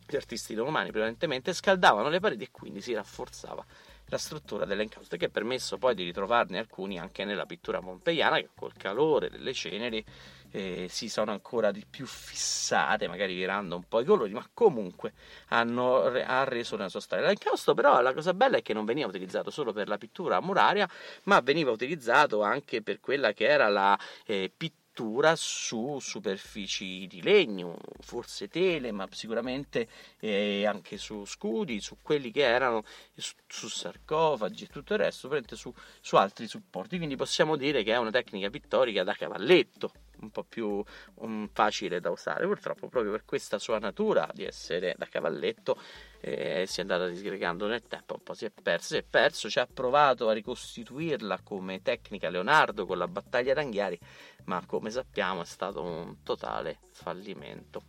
gli 0.07 0.17
artisti 0.17 0.55
romani 0.55 0.91
prevalentemente, 0.91 1.53
scaldavano 1.53 2.09
le 2.09 2.21
pareti 2.21 2.45
e 2.45 2.51
quindi 2.51 2.81
si 2.81 2.95
rafforzava 2.95 3.65
la 4.11 4.19
struttura 4.19 4.65
dell'encausto 4.65 5.17
che 5.17 5.27
ha 5.27 5.29
permesso 5.29 5.77
poi 5.77 5.95
di 5.95 6.03
ritrovarne 6.03 6.59
alcuni 6.59 6.99
anche 6.99 7.25
nella 7.25 7.45
pittura 7.45 7.81
pompeiana 7.81 8.37
che 8.37 8.49
col 8.55 8.73
calore 8.75 9.29
delle 9.29 9.53
ceneri 9.53 10.03
eh, 10.51 10.87
si 10.89 11.09
sono 11.09 11.33
ancora 11.33 11.71
di 11.71 11.85
più 11.89 12.07
fissate, 12.07 13.09
magari 13.09 13.35
virando 13.35 13.77
un 13.77 13.85
po' 13.87 14.01
i 14.01 14.05
colori, 14.05 14.33
ma 14.33 14.49
comunque 14.53 15.13
hanno 15.49 16.03
ha 16.05 16.45
reso 16.45 16.75
una 16.75 16.89
sua 16.89 17.01
storia. 17.01 17.27
L'incausto 17.27 17.75
però 17.75 18.01
la 18.01 18.15
cosa 18.15 18.35
bella 18.35 18.59
è 18.59 18.63
che 18.63 18.73
non 18.73 18.85
veniva 18.85 19.09
utilizzato 19.09 19.51
solo 19.51 19.73
per 19.73 19.89
la 19.89 19.99
pittura 19.99 20.41
muraria, 20.41 20.89
ma 21.25 21.41
veniva 21.41 21.71
utilizzato 21.71 22.43
anche 22.43 22.83
per 22.83 23.01
quella 23.01 23.33
che 23.33 23.47
era 23.47 23.69
la 23.69 23.99
eh, 24.27 24.51
pittura 24.55 25.37
su 25.37 25.99
superfici 26.01 27.07
di 27.07 27.23
legno, 27.23 27.77
forse 28.01 28.49
tele, 28.49 28.91
ma 28.91 29.07
sicuramente 29.13 29.87
eh, 30.19 30.67
anche 30.67 30.97
su 30.97 31.25
scudi, 31.25 31.81
su 31.81 31.99
quelli 32.03 32.33
che 32.33 32.43
erano 32.43 32.83
su, 33.15 33.35
su 33.47 33.69
sarcofagi 33.69 34.65
e 34.65 34.67
tutto 34.67 34.95
il 34.95 34.99
resto, 34.99 35.31
su, 35.55 35.73
su 36.01 36.17
altri 36.17 36.49
supporti. 36.49 36.97
Quindi 36.97 37.15
possiamo 37.15 37.55
dire 37.57 37.85
che 37.85 37.93
è 37.93 37.97
una 37.97 38.11
tecnica 38.11 38.51
pittorica 38.51 39.05
da 39.05 39.13
cavalletto 39.13 39.93
un 40.21 40.31
po' 40.31 40.45
più 40.45 40.83
um, 41.15 41.49
facile 41.53 42.01
da 42.01 42.11
usare. 42.11 42.47
Purtroppo, 42.47 42.89
proprio 42.89 43.13
per 43.13 43.25
questa 43.25 43.59
sua 43.59 43.79
natura 43.79 44.29
di 44.33 44.45
essere 44.45 44.95
da 44.97 45.07
cavalletto, 45.07 45.79
eh, 46.21 46.65
si 46.67 46.81
è 46.81 46.83
andata 46.83 47.07
disgregando 47.07 47.67
nel 47.67 47.83
tempo, 47.83 48.15
un 48.15 48.23
po' 48.23 48.35
si 48.35 48.45
è 48.45 48.51
perso, 48.51 48.95
si 48.95 48.97
è 48.97 49.03
perso, 49.03 49.49
ci 49.49 49.59
ha 49.59 49.67
provato 49.67 50.29
a 50.29 50.33
ricostituirla 50.33 51.41
come 51.43 51.83
tecnica 51.83 52.29
Leonardo 52.29 52.87
con 52.87 52.99
la 52.99 53.09
battaglia 53.09 53.55
d'Anghiari, 53.55 53.99
ma 54.45 54.65
come 54.67 54.91
sappiamo 54.91 55.43
è 55.43 55.47
stato 55.47 55.83
un 55.83 56.23
totale 56.23 56.81
fallimento. 56.93 57.83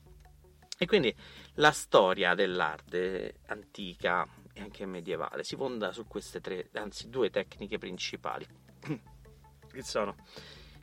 E 0.82 0.86
quindi 0.86 1.14
la 1.56 1.72
storia 1.72 2.36
dell'arte 2.36 3.40
antica 3.48 4.26
e 4.54 4.62
anche 4.62 4.86
medievale 4.86 5.44
si 5.44 5.58
fonda 5.58 5.92
su 5.92 6.08
queste 6.08 6.40
tre, 6.40 6.70
anzi 6.74 7.10
due 7.10 7.30
tecniche 7.30 7.78
principali, 7.78 8.48
che 9.72 9.84
sono 9.84 10.16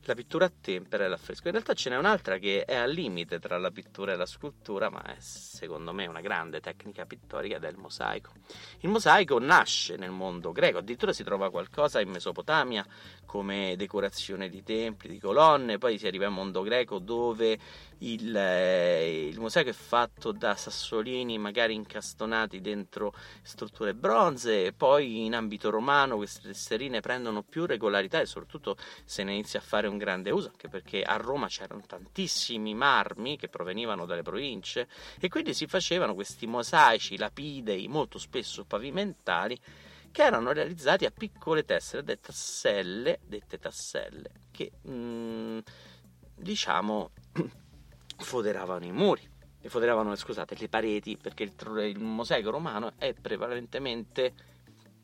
la 0.07 0.15
pittura 0.15 0.45
a 0.45 0.53
tempera 0.61 1.05
e 1.05 1.09
l'affresco. 1.09 1.47
In 1.47 1.53
realtà 1.53 1.75
ce 1.75 1.91
n'è 1.91 1.97
un'altra 1.97 2.39
che 2.39 2.65
è 2.65 2.77
al 2.77 2.93
limite 2.93 3.41
tra 3.41 3.59
la 3.59 3.71
pittura 3.71 4.13
e 4.13 4.17
la 4.17 4.27
scultura, 4.27 4.89
ma 4.89 5.03
è 5.03 5.17
secondo 5.19 5.93
me 5.93 6.07
una 6.07 6.21
grande 6.21 6.61
tecnica 6.61 7.07
pittorica 7.07 7.57
ed 7.57 7.65
è 7.65 7.69
il 7.69 7.77
mosaico. 7.77 8.33
Il 8.81 8.89
mosaico 8.89 9.39
nasce 9.41 9.97
nel 9.97 10.11
mondo 10.11 10.53
greco, 10.53 10.79
addirittura 10.79 11.13
si 11.13 11.25
trova 11.25 11.51
qualcosa 11.51 12.01
in 12.01 12.11
Mesopotamia 12.11 12.87
come 13.25 13.75
decorazione 13.77 14.49
di 14.49 14.63
templi, 14.63 15.09
di 15.09 15.19
colonne, 15.19 15.79
poi 15.79 15.99
si 15.99 16.07
arriva 16.07 16.27
al 16.27 16.33
mondo 16.33 16.63
greco 16.63 16.99
dove 17.01 17.59
il, 17.99 18.37
eh, 18.37 19.27
il, 19.29 19.41
mosaico 19.41 19.71
è 19.71 19.73
fatto 19.73 20.31
da 20.31 20.55
sassolini 20.55 21.39
magari 21.39 21.75
incastonati 21.75 22.61
dentro 22.61 23.15
strutture 23.43 23.95
bronze, 23.95 24.73
poi 24.73 25.25
in 25.25 25.35
ambito 25.35 25.71
romano 25.71 26.17
queste 26.17 26.43
tesserine 26.43 27.01
prendono 27.01 27.43
più 27.43 27.67
regolarità 27.67 28.21
e 28.21 28.27
soprattutto 28.27 28.77
se 29.05 29.25
ne 29.25 29.33
inizia 29.33 29.59
a 29.61 29.63
fare 29.63 29.89
un 29.89 29.96
grande 29.99 30.31
uso, 30.31 30.49
anche 30.49 30.69
perché 30.69 31.03
a 31.03 31.17
Roma 31.17 31.49
c'erano 31.49 31.83
tantissimi 31.87 32.75
marmi 32.75 33.37
che 33.37 33.49
provenivano 33.49 34.07
dalle 34.07 34.23
province 34.23 34.89
e 35.19 35.29
quindi 35.29 35.55
si 35.55 35.67
facevano 35.67 36.15
questi 36.15 36.47
mosaici 36.47 37.17
lapidei 37.17 37.89
molto 37.89 38.19
spesso 38.19 38.65
pavimentali 38.65 39.59
che 40.11 40.23
erano 40.23 40.53
realizzati 40.53 41.05
a 41.05 41.11
piccole 41.11 41.65
tessere, 41.65 42.03
dette 42.03 42.29
tasselle, 42.29 43.21
dette 43.27 43.59
tasselle 43.59 44.31
che 44.51 44.73
mh, 44.81 44.91
mm, 44.91 45.59
diciamo 46.35 47.11
foderavano 48.17 48.85
i 48.85 48.93
muri, 48.93 49.29
foderavano, 49.69 50.15
scusate, 50.15 50.57
le 50.59 50.69
pareti, 50.69 51.17
perché 51.17 51.43
il, 51.43 51.53
il 51.85 51.99
mosaico 52.01 52.51
romano 52.51 52.93
è 52.99 53.13
prevalentemente, 53.15 54.35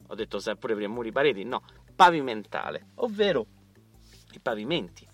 ho 0.06 0.14
detto 0.14 0.38
sempre 0.38 0.74
prima 0.74 0.92
muri 0.92 1.12
pareti, 1.12 1.44
no, 1.44 1.62
pavimentale, 1.94 2.88
ovvero 2.96 3.46
i 4.36 4.40
pavimenti. 4.40 5.06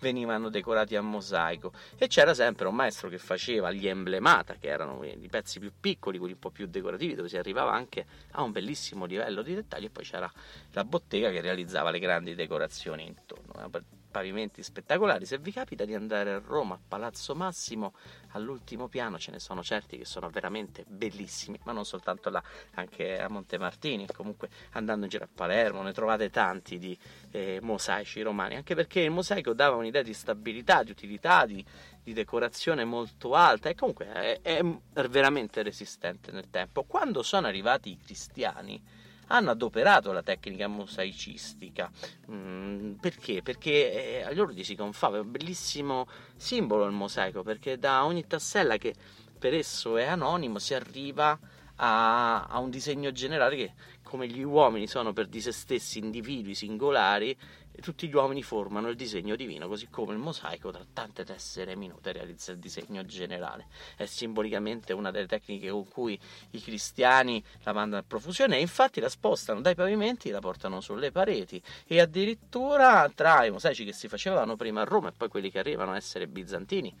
Venivano 0.00 0.50
decorati 0.50 0.96
a 0.96 1.02
mosaico 1.02 1.72
e 1.96 2.08
c'era 2.08 2.34
sempre 2.34 2.66
un 2.68 2.74
maestro 2.74 3.08
che 3.08 3.18
faceva 3.18 3.70
gli 3.70 3.86
emblemata, 3.86 4.54
che 4.54 4.68
erano 4.68 5.02
i 5.04 5.28
pezzi 5.30 5.60
più 5.60 5.72
piccoli, 5.78 6.18
quelli 6.18 6.34
un 6.34 6.40
po' 6.40 6.50
più 6.50 6.66
decorativi, 6.66 7.14
dove 7.14 7.28
si 7.28 7.36
arrivava 7.36 7.72
anche 7.72 8.04
a 8.32 8.42
un 8.42 8.52
bellissimo 8.52 9.04
livello 9.06 9.42
di 9.42 9.54
dettaglio 9.54 9.86
e 9.86 9.90
poi 9.90 10.04
c'era 10.04 10.30
la 10.72 10.84
bottega 10.84 11.30
che 11.30 11.40
realizzava 11.40 11.90
le 11.90 12.00
grandi 12.00 12.34
decorazioni 12.34 13.06
intorno 13.06 13.70
pavimenti 14.14 14.62
spettacolari. 14.62 15.26
Se 15.26 15.38
vi 15.38 15.50
capita 15.50 15.84
di 15.84 15.92
andare 15.92 16.34
a 16.34 16.38
Roma, 16.38 16.74
a 16.74 16.80
Palazzo 16.86 17.34
Massimo, 17.34 17.94
all'ultimo 18.30 18.86
piano 18.86 19.18
ce 19.18 19.32
ne 19.32 19.40
sono 19.40 19.60
certi 19.60 19.98
che 19.98 20.04
sono 20.04 20.30
veramente 20.30 20.84
bellissimi, 20.86 21.58
ma 21.64 21.72
non 21.72 21.84
soltanto 21.84 22.30
là, 22.30 22.40
anche 22.74 23.18
a 23.18 23.28
Monte 23.28 23.58
Martini, 23.58 24.06
comunque 24.06 24.50
andando 24.74 25.06
in 25.06 25.10
giro 25.10 25.24
a 25.24 25.28
Palermo 25.34 25.82
ne 25.82 25.92
trovate 25.92 26.30
tanti 26.30 26.78
di 26.78 26.96
eh, 27.32 27.58
mosaici 27.60 28.22
romani, 28.22 28.54
anche 28.54 28.76
perché 28.76 29.00
il 29.00 29.10
mosaico 29.10 29.52
dava 29.52 29.74
un'idea 29.74 30.02
di 30.02 30.14
stabilità, 30.14 30.84
di 30.84 30.92
utilità, 30.92 31.44
di, 31.44 31.64
di 32.00 32.12
decorazione 32.12 32.84
molto 32.84 33.34
alta 33.34 33.68
e 33.68 33.74
comunque 33.74 34.06
è, 34.12 34.40
è 34.42 34.62
veramente 35.08 35.60
resistente 35.64 36.30
nel 36.30 36.50
tempo. 36.50 36.84
Quando 36.84 37.24
sono 37.24 37.48
arrivati 37.48 37.90
i 37.90 37.98
cristiani, 37.98 38.80
hanno 39.28 39.50
adoperato 39.50 40.12
la 40.12 40.22
tecnica 40.22 40.66
mosaicistica. 40.66 41.90
Mm, 42.30 42.92
perché? 42.94 43.42
Perché 43.42 44.18
eh, 44.18 44.22
a 44.22 44.32
loro 44.32 44.52
gli 44.52 44.64
si 44.64 44.74
confava, 44.74 45.18
è 45.18 45.20
un 45.20 45.30
bellissimo 45.30 46.06
simbolo 46.36 46.84
il 46.84 46.92
mosaico, 46.92 47.42
perché 47.42 47.78
da 47.78 48.04
ogni 48.04 48.26
tassella 48.26 48.76
che 48.76 48.94
per 49.38 49.54
esso 49.54 49.96
è 49.96 50.06
anonimo 50.06 50.58
si 50.58 50.74
arriva 50.74 51.38
a, 51.76 52.44
a 52.44 52.58
un 52.58 52.70
disegno 52.70 53.10
generale 53.12 53.56
che 53.56 53.72
come 54.02 54.26
gli 54.28 54.42
uomini 54.42 54.86
sono 54.86 55.12
per 55.12 55.26
di 55.26 55.40
se 55.40 55.50
stessi 55.50 55.98
individui 55.98 56.54
singolari, 56.54 57.36
tutti 57.80 58.08
gli 58.08 58.14
uomini 58.14 58.42
formano 58.42 58.88
il 58.88 58.96
disegno 58.96 59.36
divino, 59.36 59.68
così 59.68 59.88
come 59.88 60.12
il 60.12 60.18
mosaico 60.18 60.70
tra 60.70 60.84
tante 60.92 61.24
tessere 61.24 61.76
minute 61.76 62.12
realizza 62.12 62.52
il 62.52 62.58
disegno 62.58 63.04
generale. 63.04 63.66
È 63.96 64.06
simbolicamente 64.06 64.92
una 64.92 65.10
delle 65.10 65.26
tecniche 65.26 65.70
con 65.70 65.88
cui 65.88 66.18
i 66.50 66.60
cristiani 66.60 67.42
la 67.62 67.72
mandano 67.72 68.02
a 68.02 68.04
profusione 68.06 68.56
e 68.56 68.60
infatti 68.60 69.00
la 69.00 69.08
spostano 69.08 69.60
dai 69.60 69.74
pavimenti, 69.74 70.30
la 70.30 70.40
portano 70.40 70.80
sulle 70.80 71.10
pareti 71.10 71.62
e 71.86 72.00
addirittura 72.00 73.10
tra 73.14 73.44
i 73.44 73.50
mosaici 73.50 73.84
che 73.84 73.92
si 73.92 74.08
facevano 74.08 74.56
prima 74.56 74.82
a 74.82 74.84
Roma 74.84 75.08
e 75.08 75.12
poi 75.12 75.28
quelli 75.28 75.50
che 75.50 75.58
arrivano 75.58 75.92
a 75.92 75.96
essere 75.96 76.26
bizantini 76.26 76.94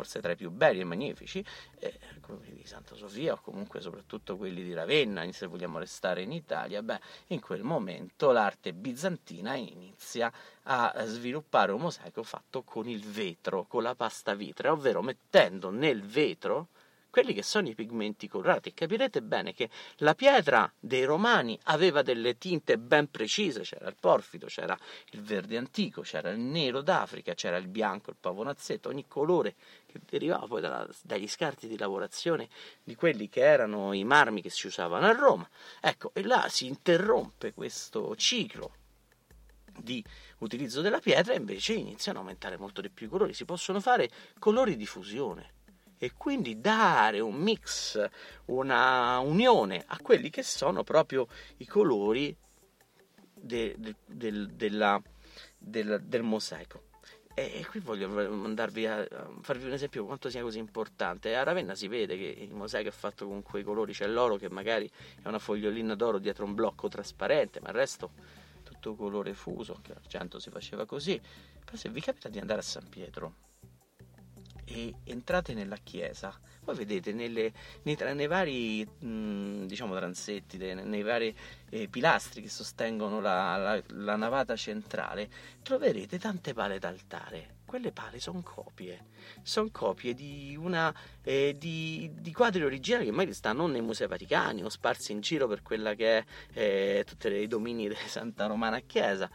forse 0.00 0.20
tra 0.20 0.32
i 0.32 0.36
più 0.36 0.50
belli 0.50 0.80
e 0.80 0.84
magnifici, 0.84 1.44
eh, 1.78 1.98
come 2.22 2.38
quelli 2.38 2.54
di 2.54 2.66
Santa 2.66 2.94
Sofia 2.94 3.34
o 3.34 3.40
comunque 3.42 3.82
soprattutto 3.82 4.38
quelli 4.38 4.64
di 4.64 4.72
Ravenna, 4.72 5.30
se 5.30 5.46
vogliamo 5.46 5.78
restare 5.78 6.22
in 6.22 6.32
Italia, 6.32 6.82
beh, 6.82 7.00
in 7.28 7.40
quel 7.40 7.62
momento 7.62 8.30
l'arte 8.30 8.72
bizantina 8.72 9.56
inizia 9.56 10.32
a 10.62 11.04
sviluppare 11.04 11.72
un 11.72 11.82
mosaico 11.82 12.22
fatto 12.22 12.62
con 12.62 12.88
il 12.88 13.04
vetro, 13.04 13.64
con 13.64 13.82
la 13.82 13.94
pasta 13.94 14.34
vitrea, 14.34 14.72
ovvero 14.72 15.02
mettendo 15.02 15.68
nel 15.68 16.02
vetro 16.02 16.68
quelli 17.10 17.34
che 17.34 17.42
sono 17.42 17.68
i 17.68 17.74
pigmenti 17.74 18.28
colorati. 18.28 18.72
Capirete 18.72 19.20
bene 19.20 19.52
che 19.52 19.68
la 19.96 20.14
pietra 20.14 20.72
dei 20.78 21.04
romani 21.04 21.58
aveva 21.64 22.02
delle 22.02 22.38
tinte 22.38 22.78
ben 22.78 23.10
precise, 23.10 23.62
c'era 23.62 23.88
il 23.88 23.96
porfido, 23.98 24.46
c'era 24.46 24.78
il 25.10 25.20
verde 25.20 25.56
antico, 25.56 26.02
c'era 26.02 26.30
il 26.30 26.38
nero 26.38 26.80
d'Africa, 26.80 27.34
c'era 27.34 27.56
il 27.56 27.66
bianco, 27.66 28.10
il 28.10 28.16
pavonazzetto, 28.18 28.88
ogni 28.88 29.06
colore 29.06 29.56
che 29.90 30.00
derivava 30.08 30.46
poi 30.46 30.60
dalla, 30.60 30.88
dagli 31.02 31.28
scarti 31.28 31.66
di 31.66 31.76
lavorazione 31.76 32.48
di 32.82 32.94
quelli 32.94 33.28
che 33.28 33.40
erano 33.40 33.92
i 33.92 34.04
marmi 34.04 34.42
che 34.42 34.50
si 34.50 34.66
usavano 34.66 35.06
a 35.06 35.12
Roma. 35.12 35.48
Ecco, 35.80 36.12
e 36.14 36.22
là 36.22 36.46
si 36.48 36.66
interrompe 36.66 37.52
questo 37.52 38.14
ciclo 38.16 38.74
di 39.78 40.04
utilizzo 40.38 40.80
della 40.80 41.00
pietra 41.00 41.32
e 41.32 41.36
invece 41.36 41.74
iniziano 41.74 42.18
a 42.18 42.20
aumentare 42.22 42.56
molto 42.56 42.80
di 42.80 42.90
più 42.90 43.06
i 43.06 43.10
colori, 43.10 43.32
si 43.34 43.44
possono 43.44 43.80
fare 43.80 44.10
colori 44.38 44.76
di 44.76 44.86
fusione 44.86 45.54
e 45.98 46.12
quindi 46.16 46.60
dare 46.60 47.20
un 47.20 47.34
mix, 47.34 48.02
una 48.46 49.18
unione 49.18 49.84
a 49.86 49.98
quelli 50.00 50.30
che 50.30 50.42
sono 50.42 50.82
proprio 50.82 51.26
i 51.58 51.66
colori 51.66 52.34
de, 53.34 53.74
de, 53.76 53.94
de, 54.06 54.46
della, 54.54 55.02
del, 55.58 56.00
del 56.02 56.22
mosaico. 56.22 56.88
E 57.40 57.66
qui 57.66 57.80
voglio 57.80 58.08
mandarvi 58.08 58.86
a, 58.86 59.06
farvi 59.40 59.64
un 59.64 59.72
esempio 59.72 60.04
quanto 60.04 60.28
sia 60.28 60.42
così 60.42 60.58
importante. 60.58 61.34
A 61.34 61.42
Ravenna 61.42 61.74
si 61.74 61.88
vede 61.88 62.16
che 62.16 62.36
il 62.38 62.52
mosaico 62.52 62.88
è 62.88 62.92
fatto 62.92 63.26
con 63.26 63.42
quei 63.42 63.62
colori, 63.62 63.92
c'è 63.92 64.06
l'oro 64.06 64.36
che 64.36 64.50
magari 64.50 64.90
è 65.22 65.26
una 65.26 65.38
fogliolina 65.38 65.94
d'oro 65.94 66.18
dietro 66.18 66.44
un 66.44 66.54
blocco 66.54 66.88
trasparente, 66.88 67.60
ma 67.60 67.68
il 67.68 67.74
resto 67.74 68.10
tutto 68.62 68.94
colore 68.94 69.32
fuso, 69.32 69.74
anche 69.74 69.94
l'argento 69.94 70.38
si 70.38 70.50
faceva 70.50 70.84
così. 70.84 71.20
Però 71.64 71.76
se 71.76 71.88
vi 71.88 72.00
capita 72.00 72.28
di 72.28 72.38
andare 72.38 72.60
a 72.60 72.62
San 72.62 72.88
Pietro, 72.88 73.34
e 74.64 74.94
entrate 75.04 75.54
nella 75.54 75.78
chiesa, 75.82 76.38
voi 76.70 76.76
vedete 76.76 77.12
nelle, 77.12 77.52
nei, 77.82 77.96
nei, 78.14 78.26
vari 78.26 78.86
mh, 78.86 79.66
diciamo, 79.66 79.94
transetti, 79.94 80.56
nei, 80.56 80.74
nei 80.74 81.02
vari 81.02 81.34
eh, 81.70 81.88
pilastri 81.88 82.42
che 82.42 82.48
sostengono 82.48 83.20
la, 83.20 83.56
la, 83.56 83.82
la, 83.88 84.16
navata 84.16 84.56
centrale, 84.56 85.28
troverete 85.62 86.18
tante 86.18 86.54
pale 86.54 86.78
d'altare. 86.78 87.58
Quelle 87.64 87.92
pale 87.92 88.18
sono 88.18 88.42
copie, 88.42 89.06
sono 89.42 89.68
copie 89.70 90.12
di, 90.12 90.56
una, 90.58 90.92
eh, 91.22 91.54
di, 91.56 92.10
di, 92.18 92.32
quadri 92.32 92.64
originali 92.64 93.04
che 93.04 93.12
mai 93.12 93.32
stanno 93.32 93.68
nei 93.68 93.80
musei 93.80 94.08
vaticani 94.08 94.64
o 94.64 94.68
sparsi 94.68 95.12
in 95.12 95.20
giro 95.20 95.46
per 95.46 95.62
quella 95.62 95.94
che 95.94 96.18
è 96.18 96.24
eh, 96.52 97.04
tutti 97.06 97.28
i 97.28 97.46
domini 97.46 97.88
di 97.88 97.94
Santa 98.06 98.46
Romana 98.46 98.80
Chiesa 98.80 99.30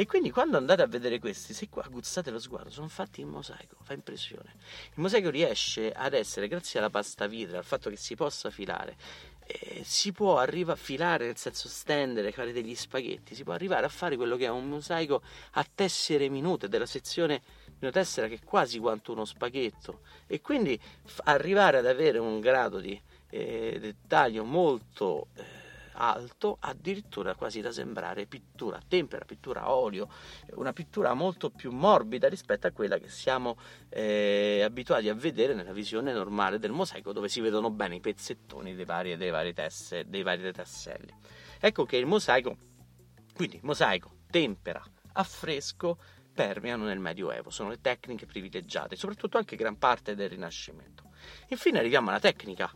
e 0.00 0.06
quindi 0.06 0.30
quando 0.30 0.56
andate 0.56 0.80
a 0.80 0.86
vedere 0.86 1.18
questi, 1.18 1.52
se 1.52 1.68
qua 1.68 1.82
aguzzate 1.82 2.30
lo 2.30 2.38
sguardo, 2.38 2.70
sono 2.70 2.86
fatti 2.86 3.20
in 3.20 3.26
mosaico, 3.26 3.78
fa 3.82 3.94
impressione. 3.94 4.54
Il 4.94 5.00
mosaico 5.00 5.28
riesce 5.28 5.90
ad 5.90 6.14
essere, 6.14 6.46
grazie 6.46 6.78
alla 6.78 6.88
pasta 6.88 7.26
vitrea, 7.26 7.58
al 7.58 7.64
fatto 7.64 7.90
che 7.90 7.96
si 7.96 8.14
possa 8.14 8.48
filare, 8.48 8.96
eh, 9.44 9.82
si 9.82 10.12
può 10.12 10.38
arrivare 10.38 10.78
a 10.78 10.80
filare, 10.80 11.26
nel 11.26 11.36
senso 11.36 11.66
stendere, 11.66 12.30
fare 12.30 12.52
degli 12.52 12.76
spaghetti, 12.76 13.34
si 13.34 13.42
può 13.42 13.54
arrivare 13.54 13.86
a 13.86 13.88
fare 13.88 14.14
quello 14.14 14.36
che 14.36 14.44
è 14.44 14.50
un 14.50 14.68
mosaico 14.68 15.20
a 15.54 15.66
tessere 15.74 16.28
minute, 16.28 16.68
della 16.68 16.86
sezione 16.86 17.42
di 17.64 17.78
una 17.80 17.90
tessera 17.90 18.28
che 18.28 18.34
è 18.34 18.44
quasi 18.44 18.78
quanto 18.78 19.10
uno 19.10 19.24
spaghetto. 19.24 20.02
E 20.28 20.40
quindi 20.40 20.80
f- 21.06 21.22
arrivare 21.24 21.78
ad 21.78 21.86
avere 21.86 22.18
un 22.18 22.38
grado 22.38 22.78
di 22.78 22.96
eh, 23.30 23.78
dettaglio 23.80 24.44
molto... 24.44 25.26
Eh, 25.34 25.57
alto, 25.98 26.56
addirittura 26.60 27.34
quasi 27.34 27.60
da 27.60 27.72
sembrare 27.72 28.26
pittura 28.26 28.76
a 28.76 28.82
tempera, 28.86 29.24
pittura 29.24 29.62
a 29.62 29.74
olio, 29.74 30.08
una 30.52 30.72
pittura 30.72 31.12
molto 31.14 31.50
più 31.50 31.70
morbida 31.72 32.28
rispetto 32.28 32.66
a 32.66 32.70
quella 32.70 32.98
che 32.98 33.08
siamo 33.08 33.58
eh, 33.88 34.62
abituati 34.64 35.08
a 35.08 35.14
vedere 35.14 35.54
nella 35.54 35.72
visione 35.72 36.12
normale 36.12 36.58
del 36.58 36.72
mosaico, 36.72 37.12
dove 37.12 37.28
si 37.28 37.40
vedono 37.40 37.70
bene 37.70 37.96
i 37.96 38.00
pezzettoni 38.00 38.74
dei 38.74 38.84
vari, 38.84 39.16
dei 39.16 39.30
vari, 39.30 39.52
tesse, 39.52 40.04
dei 40.06 40.22
vari 40.22 40.52
tasselli. 40.52 41.12
Ecco 41.60 41.84
che 41.84 41.96
il 41.96 42.06
mosaico, 42.06 42.56
quindi 43.34 43.58
mosaico, 43.62 44.10
tempera, 44.30 44.82
affresco, 45.12 45.98
permeano 46.32 46.84
nel 46.84 47.00
Medioevo, 47.00 47.50
sono 47.50 47.70
le 47.70 47.80
tecniche 47.80 48.24
privilegiate, 48.24 48.94
soprattutto 48.94 49.38
anche 49.38 49.56
gran 49.56 49.76
parte 49.76 50.14
del 50.14 50.30
Rinascimento. 50.30 51.10
Infine 51.48 51.80
arriviamo 51.80 52.10
alla 52.10 52.20
tecnica 52.20 52.72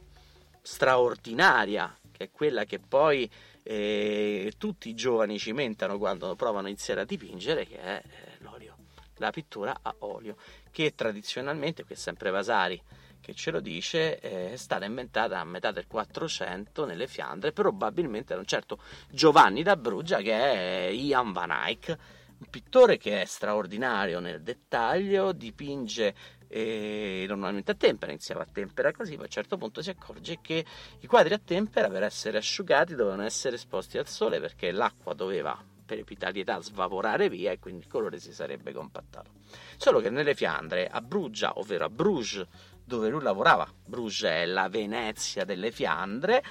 straordinaria, 0.62 1.96
è 2.24 2.30
quella 2.30 2.64
che 2.64 2.78
poi 2.78 3.30
eh, 3.62 4.52
tutti 4.58 4.88
i 4.88 4.94
giovani 4.94 5.38
cimentano 5.38 5.98
quando 5.98 6.34
provano 6.34 6.66
a 6.66 6.70
iniziare 6.70 7.02
a 7.02 7.04
dipingere, 7.04 7.66
che 7.66 7.78
è 7.78 8.02
eh, 8.04 8.36
l'olio, 8.38 8.76
la 9.16 9.30
pittura 9.30 9.78
a 9.82 9.94
olio, 10.00 10.36
che 10.70 10.94
tradizionalmente, 10.94 11.84
qui 11.84 11.94
è 11.94 11.98
sempre 11.98 12.30
Vasari 12.30 12.80
che 13.22 13.34
ce 13.34 13.52
lo 13.52 13.60
dice, 13.60 14.18
eh, 14.18 14.52
è 14.52 14.56
stata 14.56 14.84
inventata 14.84 15.38
a 15.38 15.44
metà 15.44 15.70
del 15.70 15.86
400 15.86 16.84
nelle 16.84 17.06
Fiandre, 17.06 17.52
probabilmente 17.52 18.34
da 18.34 18.40
un 18.40 18.46
certo 18.46 18.80
Giovanni 19.08 19.62
da 19.62 19.76
Bruggia 19.76 20.18
che 20.18 20.32
è 20.32 20.88
Ian 20.88 21.32
Van 21.32 21.52
Eyck, 21.52 21.96
un 22.38 22.46
pittore 22.50 22.98
che 22.98 23.22
è 23.22 23.24
straordinario 23.24 24.18
nel 24.18 24.42
dettaglio, 24.42 25.32
dipinge 25.32 26.14
eh, 26.52 27.24
normalmente 27.26 27.70
a 27.70 27.74
tempera, 27.74 28.12
iniziava 28.12 28.42
a 28.42 28.48
tempera 28.50 28.92
così, 28.92 29.14
ma 29.16 29.22
a 29.22 29.24
un 29.24 29.30
certo 29.30 29.56
punto 29.56 29.80
si 29.80 29.88
accorge 29.88 30.38
che 30.42 30.64
i 31.00 31.06
quadri 31.06 31.32
a 31.32 31.40
tempera 31.42 31.88
per 31.88 32.02
essere 32.02 32.36
asciugati 32.36 32.94
dovevano 32.94 33.22
essere 33.22 33.56
esposti 33.56 33.96
al 33.96 34.06
sole 34.06 34.38
perché 34.38 34.70
l'acqua 34.70 35.14
doveva 35.14 35.58
per 35.84 35.98
epitalietà 35.98 36.60
svaporare 36.60 37.30
via 37.30 37.52
e 37.52 37.58
quindi 37.58 37.84
il 37.84 37.90
colore 37.90 38.18
si 38.18 38.34
sarebbe 38.34 38.72
compattato. 38.72 39.30
Solo 39.78 40.00
che 40.00 40.10
nelle 40.10 40.34
Fiandre, 40.34 40.88
a 40.88 41.00
Brugia, 41.00 41.58
ovvero 41.58 41.86
a 41.86 41.88
Bruges, 41.88 42.46
dove 42.84 43.08
lui 43.08 43.22
lavorava, 43.22 43.66
Bruges 43.86 44.22
è 44.22 44.44
la 44.44 44.68
Venezia 44.68 45.44
delle 45.44 45.70
Fiandre, 45.70 46.42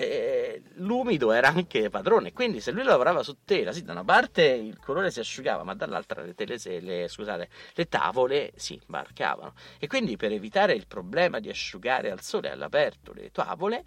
eh, 0.00 0.62
l'umido 0.74 1.32
era 1.32 1.48
anche 1.48 1.90
padrone, 1.90 2.32
quindi 2.32 2.60
se 2.60 2.70
lui 2.70 2.84
lavorava 2.84 3.24
su 3.24 3.38
tela, 3.44 3.72
sì, 3.72 3.82
da 3.82 3.90
una 3.90 4.04
parte 4.04 4.44
il 4.44 4.78
colore 4.78 5.10
si 5.10 5.18
asciugava, 5.18 5.64
ma 5.64 5.74
dall'altra 5.74 6.22
le, 6.22 6.34
tele, 6.34 6.56
le, 6.80 7.08
scusate, 7.08 7.48
le 7.74 7.88
tavole 7.88 8.52
si 8.54 8.74
imbarcavano. 8.80 9.54
E 9.76 9.88
quindi 9.88 10.16
per 10.16 10.30
evitare 10.30 10.74
il 10.74 10.86
problema 10.86 11.40
di 11.40 11.48
asciugare 11.48 12.12
al 12.12 12.20
sole 12.20 12.48
all'aperto 12.48 13.12
le 13.12 13.32
tavole, 13.32 13.84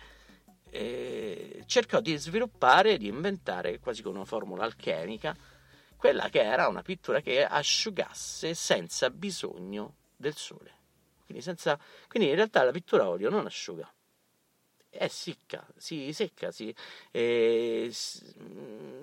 eh, 0.69 1.63
cercò 1.65 2.01
di 2.01 2.17
sviluppare, 2.17 2.97
di 2.97 3.07
inventare 3.07 3.79
quasi 3.79 4.01
con 4.01 4.15
una 4.15 4.25
formula 4.25 4.65
alchemica, 4.65 5.33
quella 5.95 6.27
che 6.27 6.41
era 6.41 6.67
una 6.67 6.81
pittura 6.81 7.21
che 7.21 7.45
asciugasse 7.45 8.53
senza 8.53 9.09
bisogno 9.09 9.95
del 10.17 10.35
sole. 10.35 10.73
Quindi, 11.23 11.41
senza, 11.41 11.79
quindi 12.09 12.27
in 12.27 12.35
realtà 12.35 12.63
la 12.63 12.71
pittura 12.71 13.03
a 13.03 13.09
olio 13.09 13.29
non 13.29 13.45
asciuga 13.45 13.89
è 14.91 15.07
secca, 15.07 15.65
si 15.77 16.11
secca, 16.11 16.51
si, 16.51 16.73
eh, 17.11 17.91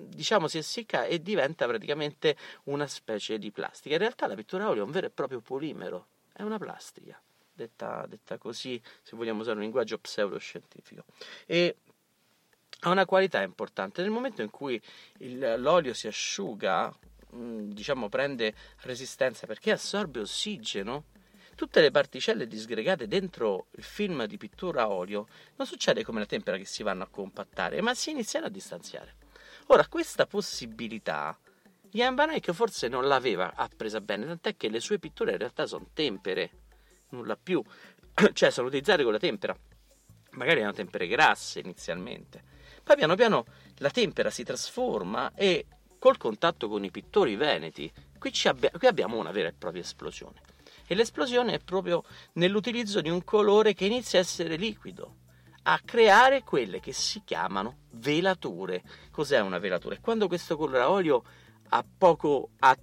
diciamo 0.05 0.47
si 0.47 0.59
essicca 0.59 1.05
e 1.05 1.19
diventa 1.21 1.65
praticamente 1.65 2.37
una 2.65 2.87
specie 2.87 3.39
di 3.39 3.51
plastica. 3.51 3.95
In 3.95 4.01
realtà 4.01 4.27
la 4.27 4.35
pittura 4.35 4.65
a 4.65 4.69
olio 4.69 4.83
è 4.83 4.85
un 4.85 4.91
vero 4.91 5.07
e 5.07 5.09
proprio 5.09 5.41
polimero, 5.41 6.07
è 6.31 6.43
una 6.43 6.59
plastica, 6.59 7.19
detta, 7.51 8.05
detta 8.07 8.37
così, 8.37 8.79
se 9.01 9.15
vogliamo 9.15 9.41
usare 9.41 9.57
un 9.57 9.63
linguaggio 9.63 9.97
pseudoscientifico. 9.97 11.03
E 11.47 11.75
ha 12.81 12.89
una 12.91 13.05
qualità 13.05 13.41
importante. 13.41 14.01
Nel 14.01 14.11
momento 14.11 14.43
in 14.43 14.51
cui 14.51 14.79
il, 15.17 15.55
l'olio 15.57 15.93
si 15.93 16.07
asciuga, 16.07 16.95
diciamo 17.31 18.09
prende 18.09 18.53
resistenza 18.81 19.47
perché 19.47 19.71
assorbe 19.71 20.19
ossigeno, 20.19 21.05
tutte 21.59 21.81
le 21.81 21.91
particelle 21.91 22.47
disgregate 22.47 23.05
dentro 23.05 23.65
il 23.71 23.83
film 23.83 24.23
di 24.23 24.37
pittura 24.37 24.83
a 24.83 24.89
olio 24.89 25.27
non 25.57 25.67
succede 25.67 26.05
come 26.05 26.19
la 26.19 26.25
tempera 26.25 26.55
che 26.55 26.63
si 26.63 26.83
vanno 26.83 27.03
a 27.03 27.09
compattare, 27.11 27.81
ma 27.81 27.93
si 27.93 28.11
iniziano 28.11 28.45
a 28.45 28.49
distanziare. 28.49 29.15
Ora, 29.65 29.85
questa 29.87 30.25
possibilità 30.25 31.37
Jan 31.91 32.15
Van 32.15 32.29
Eyck 32.29 32.53
forse 32.53 32.87
non 32.87 33.09
l'aveva 33.09 33.55
appresa 33.55 33.99
bene, 33.99 34.25
tant'è 34.25 34.55
che 34.55 34.69
le 34.69 34.79
sue 34.79 34.99
pitture 34.99 35.33
in 35.33 35.37
realtà 35.37 35.65
sono 35.65 35.89
tempere, 35.91 36.49
nulla 37.09 37.35
più, 37.35 37.61
cioè 38.31 38.51
sono 38.51 38.67
utilizzate 38.67 39.03
con 39.03 39.11
la 39.11 39.19
tempera. 39.19 39.53
Magari 40.31 40.59
erano 40.59 40.71
tempere 40.71 41.07
grasse 41.07 41.59
inizialmente. 41.59 42.41
Poi 42.81 42.95
piano 42.95 43.15
piano 43.15 43.45
la 43.79 43.89
tempera 43.89 44.29
si 44.29 44.45
trasforma 44.45 45.33
e 45.35 45.65
col 45.99 46.15
contatto 46.15 46.69
con 46.69 46.85
i 46.85 46.89
pittori 46.89 47.35
veneti, 47.35 47.91
qui, 48.17 48.31
abbia- 48.45 48.71
qui 48.71 48.87
abbiamo 48.87 49.17
una 49.17 49.31
vera 49.31 49.49
e 49.49 49.53
propria 49.53 49.81
esplosione. 49.81 50.47
E 50.91 50.95
l'esplosione 50.95 51.53
è 51.53 51.59
proprio 51.59 52.03
nell'utilizzo 52.33 52.99
di 52.99 53.11
un 53.11 53.23
colore 53.23 53.75
che 53.75 53.85
inizia 53.85 54.17
a 54.17 54.23
essere 54.23 54.55
liquido, 54.55 55.17
a 55.65 55.79
creare 55.85 56.41
quelle 56.41 56.79
che 56.79 56.93
si 56.93 57.21
chiamano 57.23 57.81
velature. 57.91 58.81
Cos'è 59.11 59.39
una 59.39 59.59
velatura? 59.59 59.93
È 59.93 59.99
quando 59.99 60.27
questo 60.27 60.57
colore 60.57 60.79
a 60.79 60.89
olio 60.89 61.23
ha 61.69 61.85
poco, 61.95 62.49
ha 62.57 62.75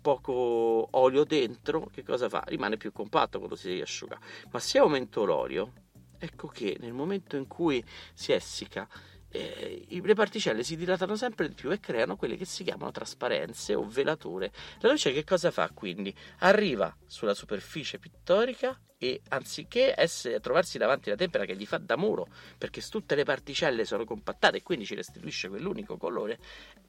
poco 0.00 0.86
olio 0.92 1.24
dentro, 1.24 1.88
che 1.92 2.04
cosa 2.04 2.28
fa? 2.28 2.44
Rimane 2.46 2.76
più 2.76 2.92
compatto 2.92 3.38
quando 3.38 3.56
si 3.56 3.72
riasciuga. 3.72 4.16
Ma 4.52 4.60
se 4.60 4.78
aumento 4.78 5.24
l'olio, 5.24 5.72
ecco 6.18 6.46
che 6.46 6.76
nel 6.78 6.92
momento 6.92 7.34
in 7.34 7.48
cui 7.48 7.84
si 8.14 8.30
essica 8.30 8.88
eh, 9.30 9.86
le 9.88 10.14
particelle 10.14 10.64
si 10.64 10.76
dilatano 10.76 11.16
sempre 11.16 11.48
di 11.48 11.54
più 11.54 11.70
e 11.70 11.80
creano 11.80 12.16
quelle 12.16 12.36
che 12.36 12.44
si 12.44 12.64
chiamano 12.64 12.90
trasparenze 12.90 13.74
o 13.74 13.86
velature. 13.86 14.52
La 14.80 14.90
luce 14.90 15.12
che 15.12 15.24
cosa 15.24 15.50
fa 15.50 15.70
quindi? 15.72 16.14
Arriva 16.38 16.94
sulla 17.06 17.34
superficie 17.34 17.98
pittorica 17.98 18.78
e 19.02 19.22
anziché 19.28 19.94
essere, 19.96 20.40
trovarsi 20.40 20.76
davanti 20.76 21.08
alla 21.08 21.16
tempera 21.16 21.46
che 21.46 21.56
gli 21.56 21.64
fa 21.64 21.78
da 21.78 21.96
muro, 21.96 22.26
perché 22.58 22.82
tutte 22.82 23.14
le 23.14 23.24
particelle 23.24 23.86
sono 23.86 24.04
compattate 24.04 24.58
e 24.58 24.62
quindi 24.62 24.84
ci 24.84 24.94
restituisce 24.94 25.48
quell'unico 25.48 25.96
colore, 25.96 26.38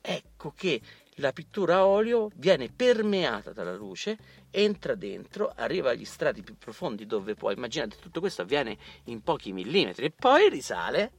ecco 0.02 0.52
che 0.52 0.82
la 1.16 1.32
pittura 1.32 1.76
a 1.76 1.86
olio 1.86 2.30
viene 2.36 2.70
permeata 2.70 3.54
dalla 3.54 3.76
luce, 3.76 4.18
entra 4.50 4.96
dentro, 4.96 5.54
arriva 5.56 5.92
agli 5.92 6.04
strati 6.04 6.42
più 6.42 6.58
profondi 6.58 7.06
dove 7.06 7.34
può, 7.36 7.50
immaginate 7.50 7.96
tutto 7.98 8.20
questo 8.20 8.42
avviene 8.42 8.78
in 9.06 9.22
pochi 9.22 9.54
millimetri 9.54 10.06
e 10.06 10.12
poi 10.12 10.50
risale 10.50 11.12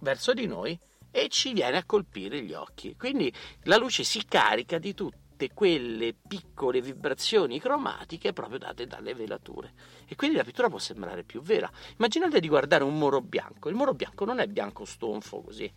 verso 0.00 0.32
di 0.32 0.46
noi 0.46 0.78
e 1.10 1.28
ci 1.28 1.52
viene 1.52 1.78
a 1.78 1.84
colpire 1.84 2.42
gli 2.42 2.52
occhi. 2.52 2.96
Quindi 2.96 3.32
la 3.64 3.76
luce 3.76 4.04
si 4.04 4.24
carica 4.24 4.78
di 4.78 4.94
tutte 4.94 5.52
quelle 5.52 6.14
piccole 6.14 6.80
vibrazioni 6.80 7.58
cromatiche 7.58 8.32
proprio 8.32 8.58
date 8.58 8.86
dalle 8.86 9.14
velature. 9.14 9.72
E 10.06 10.14
quindi 10.14 10.36
la 10.36 10.44
pittura 10.44 10.68
può 10.68 10.78
sembrare 10.78 11.24
più 11.24 11.40
vera. 11.40 11.70
Immaginate 11.96 12.40
di 12.40 12.48
guardare 12.48 12.84
un 12.84 12.96
muro 12.96 13.20
bianco. 13.20 13.68
Il 13.68 13.74
muro 13.74 13.94
bianco 13.94 14.24
non 14.24 14.38
è 14.38 14.46
bianco 14.46 14.84
stonfo 14.84 15.42
così. 15.42 15.72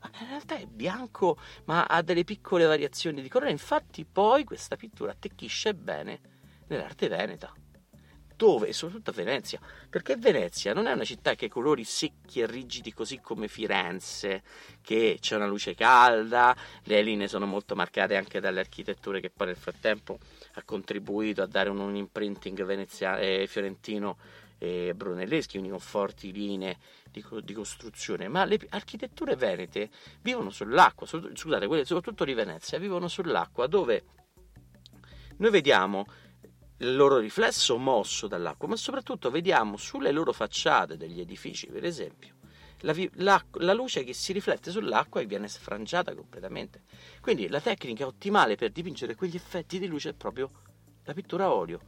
Ma 0.00 0.10
in 0.20 0.28
realtà 0.28 0.56
è 0.56 0.66
bianco, 0.66 1.38
ma 1.64 1.84
ha 1.84 2.02
delle 2.02 2.22
piccole 2.22 2.66
variazioni 2.66 3.20
di 3.20 3.28
colore. 3.28 3.50
Infatti, 3.50 4.04
poi 4.04 4.44
questa 4.44 4.76
pittura 4.76 5.10
attecchisce 5.10 5.74
bene 5.74 6.20
nell'arte 6.68 7.08
veneta 7.08 7.52
dove? 8.38 8.72
Soprattutto 8.72 9.10
a 9.10 9.12
Venezia, 9.12 9.60
perché 9.90 10.16
Venezia 10.16 10.72
non 10.72 10.86
è 10.86 10.92
una 10.92 11.04
città 11.04 11.34
che 11.34 11.46
ha 11.46 11.48
colori 11.48 11.82
secchi 11.82 12.40
e 12.40 12.46
rigidi 12.46 12.94
così 12.94 13.18
come 13.20 13.48
Firenze, 13.48 14.44
che 14.80 15.18
c'è 15.20 15.34
una 15.34 15.48
luce 15.48 15.74
calda, 15.74 16.56
le 16.84 17.02
linee 17.02 17.26
sono 17.26 17.46
molto 17.46 17.74
marcate 17.74 18.16
anche 18.16 18.38
dalle 18.38 18.60
architetture 18.60 19.20
che 19.20 19.28
poi 19.28 19.48
nel 19.48 19.56
frattempo 19.56 20.20
ha 20.54 20.62
contribuito 20.62 21.42
a 21.42 21.46
dare 21.46 21.68
un, 21.68 21.80
un 21.80 21.96
imprinting 21.96 22.64
venezia- 22.64 23.18
eh, 23.18 23.46
fiorentino 23.48 24.16
e 24.58 24.92
brunelleschi, 24.94 25.52
quindi 25.52 25.70
con 25.70 25.80
forti 25.80 26.32
linee 26.32 26.78
di, 27.10 27.24
di, 27.42 27.52
costruzione, 27.52 28.28
ma 28.28 28.44
le 28.44 28.58
architetture 28.70 29.34
venete 29.34 29.90
vivono 30.22 30.50
sull'acqua, 30.50 31.06
scusate, 31.06 31.66
quelle 31.66 31.84
soprattutto 31.84 32.24
di 32.24 32.34
Venezia, 32.34 32.78
vivono 32.78 33.08
sull'acqua 33.08 33.66
dove 33.66 34.04
noi 35.38 35.50
vediamo 35.50 36.06
il 36.78 36.96
loro 36.96 37.18
riflesso 37.18 37.76
mosso 37.76 38.26
dall'acqua, 38.26 38.68
ma 38.68 38.76
soprattutto 38.76 39.30
vediamo 39.30 39.76
sulle 39.76 40.12
loro 40.12 40.32
facciate 40.32 40.96
degli 40.96 41.20
edifici, 41.20 41.66
per 41.66 41.84
esempio, 41.84 42.36
la, 42.80 42.94
la, 43.14 43.44
la, 43.54 43.72
luce 43.72 44.04
che 44.04 44.12
si 44.12 44.32
riflette 44.32 44.70
sull'acqua 44.70 45.20
e 45.20 45.26
viene 45.26 45.48
sfrangiata 45.48 46.14
completamente. 46.14 46.82
Quindi 47.20 47.48
la 47.48 47.60
tecnica 47.60 48.06
ottimale 48.06 48.54
per 48.54 48.70
dipingere 48.70 49.14
quegli 49.14 49.36
effetti 49.36 49.78
di 49.78 49.86
luce 49.86 50.10
è 50.10 50.14
proprio 50.14 50.50
la 51.04 51.14
pittura 51.14 51.44
a 51.44 51.52
olio. 51.52 51.80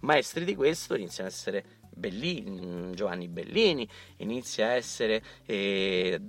Maestri 0.00 0.44
di 0.44 0.54
questo 0.54 0.94
iniziano 0.94 1.28
a 1.28 1.32
essere 1.32 1.64
Bellini, 1.90 2.94
Giovanni 2.94 3.28
Bellini, 3.28 3.88
inizia 4.18 4.68
a 4.68 4.72
essere 4.72 5.22
eh, 5.44 6.20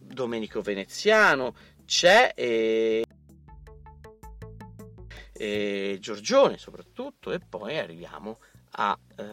Domenico 0.00 0.60
Veneziano, 0.60 1.54
c'è 1.86 2.32
eh, 2.34 3.04
e 5.44 5.98
Giorgione 6.00 6.56
soprattutto, 6.56 7.30
e 7.30 7.38
poi 7.38 7.76
arriviamo 7.76 8.38
a, 8.72 8.98
eh, 9.16 9.24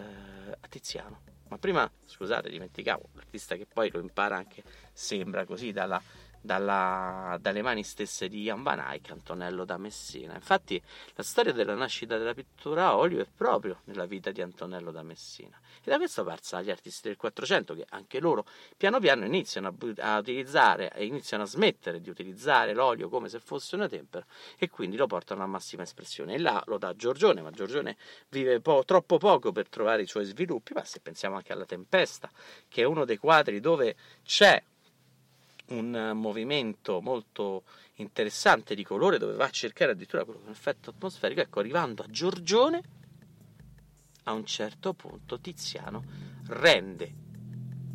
a 0.60 0.68
Tiziano. 0.68 1.22
Ma 1.48 1.58
prima, 1.58 1.90
scusate, 2.06 2.50
dimenticavo, 2.50 3.10
l'artista 3.14 3.56
che 3.56 3.66
poi 3.66 3.90
lo 3.92 4.00
impara 4.00 4.36
anche, 4.36 4.64
sembra 4.92 5.46
così, 5.46 5.72
dalla 5.72 6.02
dalla, 6.42 7.38
dalle 7.40 7.62
mani 7.62 7.84
stesse 7.84 8.28
di 8.28 8.44
Jan 8.44 8.64
Van 8.64 8.80
Eyck, 8.80 9.12
Antonello 9.12 9.64
da 9.64 9.78
Messina. 9.78 10.34
Infatti 10.34 10.82
la 11.14 11.24
storia 11.24 11.54
della 11.54 11.76
nascita 11.76 12.18
della 12.18 12.34
pittura 12.34 12.88
a 12.88 12.98
olio 12.98 13.22
è 13.22 13.28
proprio 13.34 13.82
nella 13.86 14.06
vita 14.06 14.32
di 14.32 14.42
Antonello 14.42 14.92
da 14.92 15.04
Messina. 15.04 15.60
E 15.84 15.90
da 15.90 15.98
questo 15.98 16.24
parsa 16.24 16.62
gli 16.62 16.72
artisti 16.72 17.08
del 17.08 17.18
Quattrocento 17.18 17.76
che 17.76 17.86
anche 17.90 18.20
loro 18.20 18.46
piano 18.76 19.00
piano 19.00 19.26
iniziano 19.26 19.68
a, 19.68 20.14
a 20.14 20.18
utilizzare 20.18 20.92
e 20.94 21.06
iniziano 21.06 21.44
a 21.44 21.46
smettere 21.46 22.02
di 22.02 22.10
utilizzare 22.10 22.74
l'olio 22.74 23.08
come 23.08 23.30
se 23.30 23.40
fosse 23.40 23.76
una 23.76 23.88
tempera 23.88 24.26
e 24.58 24.70
quindi 24.70 24.98
lo 24.98 25.06
portano 25.06 25.44
a 25.44 25.48
massima 25.48 25.84
espressione. 25.84 26.34
E 26.34 26.40
là 26.40 26.62
lo 26.66 26.78
dà 26.78 26.96
Giorgione, 26.96 27.42
ma 27.42 27.52
Giorgione 27.52 27.98
vive 28.30 28.60
po- 28.62 28.84
troppo 28.86 29.18
poco 29.18 29.52
per 29.52 29.70
trovare 29.70 30.02
i 30.02 30.08
suoi 30.08 30.26
sviluppi, 30.26 30.74
ma 30.74 30.84
se 30.84 31.00
pensiamo 31.00 31.36
anche 31.36 31.54
alla 31.54 31.66
Tempesta, 31.66 32.30
che 32.68 32.82
è 32.82 32.86
uno 32.86 33.06
dei 33.06 33.18
quadri 33.18 33.60
dove 33.60 33.96
c'è 34.24 34.62
un 35.72 36.12
movimento 36.16 37.02
molto 37.02 37.64
interessante 37.96 38.76
di 38.76 38.84
colore 38.84 39.18
dove 39.18 39.34
va 39.34 39.46
a 39.46 39.50
cercare 39.50 39.92
addirittura 39.92 40.24
quello 40.24 40.40
che 40.40 40.46
è 40.46 40.48
un 40.50 40.54
effetto 40.54 40.90
atmosferico, 40.92 41.42
ecco, 41.42 41.60
arrivando 41.60 42.04
a 42.04 42.08
Giorgione, 42.08 42.82
a 44.24 44.34
un 44.34 44.46
certo 44.46 44.94
punto 44.94 45.40
Tiziano 45.40 46.04
rende 46.48 47.14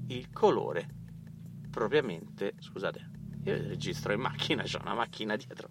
il 0.09 0.31
colore 0.33 0.89
propriamente, 1.71 2.55
scusate, 2.59 3.11
io 3.45 3.55
registro 3.69 4.13
in 4.13 4.21
macchina, 4.21 4.63
c'è 4.63 4.79
una 4.81 4.95
macchina 4.95 5.37
dietro 5.37 5.69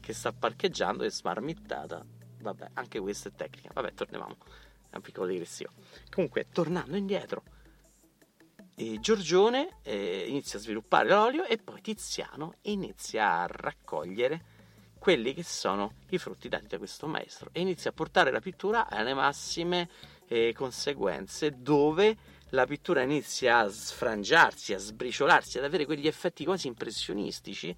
che 0.00 0.12
sta 0.12 0.32
parcheggiando 0.32 1.04
e 1.04 1.10
smarmittata, 1.10 2.04
vabbè, 2.40 2.70
anche 2.74 3.00
questa 3.00 3.28
è 3.28 3.32
tecnica, 3.34 3.70
vabbè, 3.74 3.92
torniamo, 3.94 4.36
è 4.88 4.96
un 4.96 5.02
piccolo 5.02 5.26
digressivo. 5.26 5.72
Comunque, 6.10 6.46
tornando 6.50 6.96
indietro, 6.96 7.42
e 8.80 9.00
Giorgione 9.00 9.78
eh, 9.82 10.26
inizia 10.28 10.56
a 10.56 10.62
sviluppare 10.62 11.08
l'olio 11.08 11.44
e 11.44 11.58
poi 11.58 11.80
Tiziano 11.80 12.54
inizia 12.62 13.40
a 13.40 13.46
raccogliere 13.48 14.44
quelli 15.00 15.34
che 15.34 15.42
sono 15.42 15.94
i 16.10 16.18
frutti 16.18 16.48
dati 16.48 16.68
da 16.68 16.78
questo 16.78 17.08
maestro. 17.08 17.50
E 17.50 17.60
inizia 17.60 17.90
a 17.90 17.92
portare 17.92 18.30
la 18.30 18.38
pittura 18.38 18.88
alle 18.88 19.14
massime 19.14 19.88
eh, 20.28 20.52
conseguenze 20.52 21.56
dove 21.58 22.16
la 22.50 22.66
pittura 22.66 23.02
inizia 23.02 23.58
a 23.58 23.68
sfrangiarsi, 23.68 24.74
a 24.74 24.78
sbriciolarsi, 24.78 25.58
ad 25.58 25.64
avere 25.64 25.84
quegli 25.84 26.06
effetti 26.06 26.44
quasi 26.44 26.68
impressionistici 26.68 27.76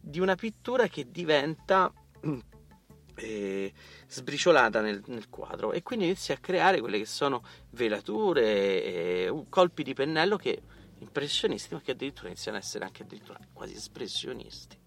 di 0.00 0.20
una 0.20 0.36
pittura 0.36 0.86
che 0.86 1.10
diventa 1.10 1.92
eh, 3.20 3.72
sbriciolata 4.06 4.80
nel, 4.80 5.02
nel, 5.06 5.28
quadro 5.28 5.72
e 5.72 5.82
quindi 5.82 6.06
inizia 6.06 6.34
a 6.34 6.38
creare 6.38 6.80
quelle 6.80 6.98
che 6.98 7.06
sono 7.06 7.42
velature, 7.70 8.84
eh, 8.84 9.44
colpi 9.48 9.82
di 9.82 9.94
pennello 9.94 10.36
che 10.36 10.62
impressionisti 10.98 11.74
ma 11.74 11.80
che 11.80 11.92
addirittura 11.92 12.28
iniziano 12.28 12.56
ad 12.56 12.62
essere 12.62 12.84
anche 12.84 13.06
quasi 13.52 13.74
espressionisti. 13.74 14.79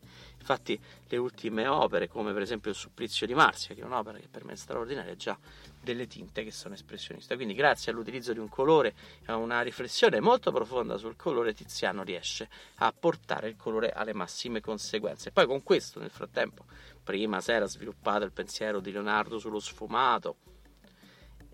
Infatti 0.43 0.77
le 1.07 1.17
ultime 1.17 1.67
opere, 1.67 2.09
come 2.09 2.33
per 2.33 2.41
esempio 2.41 2.69
il 2.69 2.75
Supplizio 2.75 3.25
di 3.25 3.33
Marzia, 3.33 3.73
che 3.73 3.79
è 3.79 3.85
un'opera 3.85 4.17
che 4.17 4.27
per 4.29 4.43
me 4.43 4.51
è 4.51 4.55
straordinaria, 4.57 5.13
ha 5.13 5.15
già 5.15 5.39
delle 5.81 6.05
tinte 6.05 6.43
che 6.43 6.51
sono 6.51 6.73
espressioniste. 6.73 7.35
Quindi 7.35 7.53
grazie 7.53 7.93
all'utilizzo 7.93 8.33
di 8.33 8.39
un 8.39 8.49
colore 8.49 8.93
e 9.25 9.31
a 9.31 9.37
una 9.37 9.61
riflessione 9.61 10.19
molto 10.19 10.51
profonda 10.51 10.97
sul 10.97 11.15
colore, 11.15 11.53
Tiziano 11.53 12.03
riesce 12.03 12.49
a 12.75 12.91
portare 12.91 13.47
il 13.47 13.55
colore 13.55 13.91
alle 13.91 14.13
massime 14.13 14.59
conseguenze. 14.59 15.31
Poi 15.31 15.45
con 15.45 15.63
questo 15.63 16.01
nel 16.01 16.11
frattempo 16.11 16.65
prima 17.01 17.39
si 17.39 17.51
era 17.51 17.65
sviluppato 17.65 18.25
il 18.25 18.31
pensiero 18.33 18.81
di 18.81 18.91
Leonardo 18.91 19.39
sullo 19.39 19.59
sfumato 19.59 20.35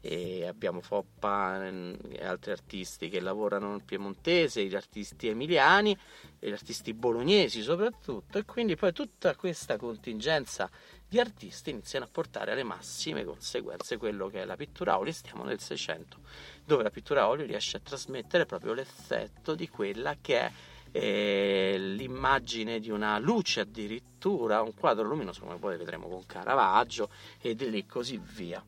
e 0.01 0.45
abbiamo 0.45 0.81
Foppa 0.81 1.67
e 1.67 2.25
altri 2.25 2.51
artisti 2.51 3.09
che 3.09 3.19
lavorano 3.19 3.71
nel 3.71 3.83
piemontese, 3.83 4.65
gli 4.65 4.75
artisti 4.75 5.27
emiliani 5.27 5.97
e 6.39 6.49
gli 6.49 6.53
artisti 6.53 6.93
bolognesi 6.93 7.61
soprattutto. 7.61 8.37
E 8.37 8.45
quindi 8.45 8.75
poi 8.75 8.93
tutta 8.93 9.35
questa 9.35 9.77
contingenza 9.77 10.69
di 11.07 11.19
artisti 11.19 11.71
iniziano 11.71 12.05
a 12.05 12.09
portare 12.11 12.51
alle 12.51 12.63
massime 12.63 13.23
conseguenze 13.23 13.97
quello 13.97 14.27
che 14.27 14.41
è 14.41 14.45
la 14.45 14.55
pittura 14.55 14.93
a 14.93 14.99
olio. 14.99 15.11
Stiamo 15.11 15.43
nel 15.43 15.59
600 15.59 16.19
dove 16.65 16.83
la 16.83 16.91
pittura 16.91 17.23
a 17.23 17.27
olio 17.27 17.45
riesce 17.45 17.77
a 17.77 17.81
trasmettere 17.81 18.45
proprio 18.45 18.73
l'effetto 18.73 19.55
di 19.55 19.67
quella 19.67 20.15
che 20.21 20.39
è 20.39 20.51
eh, 20.91 21.75
l'immagine 21.77 22.79
di 22.79 22.89
una 22.89 23.19
luce 23.19 23.61
addirittura, 23.61 24.61
un 24.61 24.73
quadro 24.73 25.07
luminoso 25.07 25.41
come 25.41 25.57
poi 25.57 25.77
vedremo 25.77 26.07
con 26.07 26.25
Caravaggio 26.25 27.09
e 27.39 27.53
lì 27.53 27.85
così 27.85 28.19
via 28.21 28.63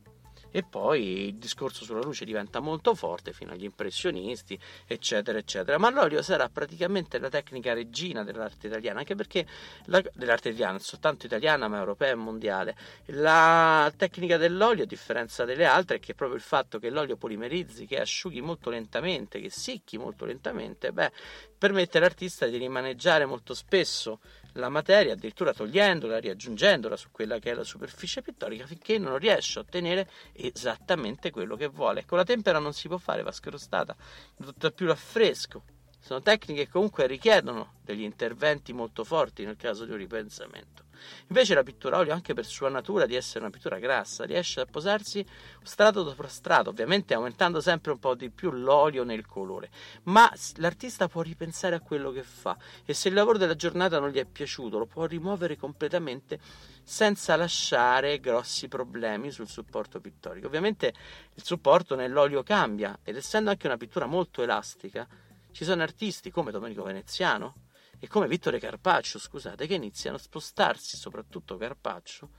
e 0.52 0.64
poi 0.64 1.28
il 1.28 1.36
discorso 1.36 1.84
sulla 1.84 2.02
luce 2.02 2.26
diventa 2.26 2.60
molto 2.60 2.94
forte 2.94 3.34
fino 3.34 3.54
agli 3.54 3.64
impressionisti, 3.64 4.60
eccetera, 4.86 5.38
eccetera. 5.38 5.78
Ma 5.78 5.90
l'olio 5.90 6.22
sarà 6.22 6.50
praticamente 6.50 7.18
la 7.20 7.30
tecnica 7.30 7.74
regina 7.74 8.24
dell'arte 8.24 8.68
italiana, 8.68 9.00
anche 9.00 9.16
perché 9.16 9.48
la, 9.86 10.04
dell'arte 10.14 10.50
italiana, 10.50 10.74
non 10.74 10.82
soltanto 10.82 11.26
italiana, 11.26 11.68
ma 11.68 11.78
europea 11.78 12.12
e 12.12 12.16
mondiale. 12.16 12.76
La 13.08 13.92
tecnica 13.96 14.38
dell'olio, 14.38 14.84
a 14.84 14.88
differenza 14.88 15.46
delle 15.46 15.66
altre, 15.66 15.98
è 15.98 16.00
che 16.00 16.14
proprio 16.14 16.38
il 16.38 16.44
fatto 16.44 16.80
che 16.80 16.90
l'olio 16.90 17.16
polimerizzi, 17.16 17.86
che 17.86 18.00
asciughi 18.00 18.42
molto 18.42 18.70
lentamente, 18.70 19.40
che 19.40 19.50
secchi 19.50 19.98
molto 19.98 20.26
lentamente, 20.26 20.92
beh, 20.92 21.12
permette 21.58 21.98
all'artista 21.98 22.48
di 22.48 22.58
rimaneggiare 22.58 23.26
molto 23.26 23.54
spesso 23.54 24.20
la 24.54 24.70
materia, 24.70 25.14
addirittura 25.14 25.54
togliendola, 25.54 26.20
riaggiungendola 26.20 26.96
su 26.96 27.10
quella 27.12 27.40
che 27.40 27.52
è 27.52 27.54
la 27.54 27.64
superficie 27.64 28.22
pittorica, 28.22 28.66
finché 28.66 28.98
non 28.98 29.18
riesce 29.18 29.60
a 29.60 29.62
ottenere 29.62 30.10
esattamente 30.34 31.32
quello 31.32 31.56
che 31.56 31.68
vuole. 31.68 32.06
Con 32.06 32.18
la 32.18 32.24
tempera 32.24 32.60
non 32.60 32.74
si 32.74 32.88
può 32.88 32.98
fare, 32.98 33.24
va 33.24 33.32
scrostata, 33.32 33.96
tutto 34.42 34.72
più 34.72 34.86
l'affresco. 34.86 35.64
Sono 36.00 36.22
tecniche 36.22 36.66
che 36.66 36.72
comunque 36.72 37.06
richiedono 37.06 37.74
degli 37.84 38.02
interventi 38.02 38.74
molto 38.74 39.04
forti 39.04 39.46
nel 39.46 39.56
caso 39.56 39.86
di 39.86 39.92
un 39.92 39.98
ripensamento. 39.98 40.90
Invece 41.28 41.54
la 41.54 41.64
pittura 41.64 41.98
olio, 41.98 42.14
anche 42.14 42.34
per 42.34 42.46
sua 42.46 42.70
natura 42.70 43.06
di 43.06 43.16
essere 43.16 43.40
una 43.40 43.50
pittura 43.50 43.80
grassa, 43.80 44.24
riesce 44.24 44.62
a 44.62 44.66
posarsi 44.66 45.26
strato 45.64 46.04
dopo 46.04 46.28
strato, 46.28 46.70
ovviamente 46.70 47.14
aumentando 47.14 47.62
sempre 47.62 47.92
un 47.92 48.00
po' 48.00 48.16
di 48.16 48.30
più 48.30 48.52
l'olio 48.52 49.04
nel 49.04 49.26
colore, 49.26 49.70
ma 50.04 50.32
l'artista 50.58 51.08
può 51.08 51.22
ripensare 51.22 51.76
a 51.76 51.80
quello 51.80 52.12
che 52.12 52.24
fa 52.24 52.58
e 52.86 52.94
se 52.94 53.10
il 53.10 53.14
lavoro 53.14 53.38
della 53.38 53.56
giornata 53.56 54.00
non 54.00 54.10
gli 54.10 54.18
è 54.18 54.26
piaciuto 54.26 54.78
lo 54.78 54.86
può 54.86 55.06
rimuovere 55.06 55.58
completamente 55.58 56.40
senza 56.84 57.36
lasciare 57.36 58.20
grossi 58.20 58.68
problemi 58.68 59.32
sul 59.32 59.48
supporto 59.48 60.00
pittorico. 60.00 60.48
Ovviamente 60.48 60.94
il 61.34 61.44
supporto 61.44 61.96
nell'olio 61.96 62.44
cambia 62.44 62.98
ed 63.04 63.16
essendo 63.16 63.50
anche 63.50 63.68
una 63.68 63.78
pittura 63.78 64.06
molto 64.06 64.42
elastica, 64.42 65.08
ci 65.52 65.64
sono 65.66 65.82
artisti 65.84 66.32
come 66.32 66.52
Domenico 66.52 66.84
Veneziano 66.84 67.70
e 68.04 68.08
come 68.08 68.28
Vittore 68.28 68.58
Carpaccio, 68.58 69.20
scusate, 69.20 69.68
che 69.68 69.76
iniziano 69.76 70.16
a 70.16 70.20
spostarsi, 70.20 70.98
soprattutto 70.98 71.56
Carpaccio, 71.56 72.32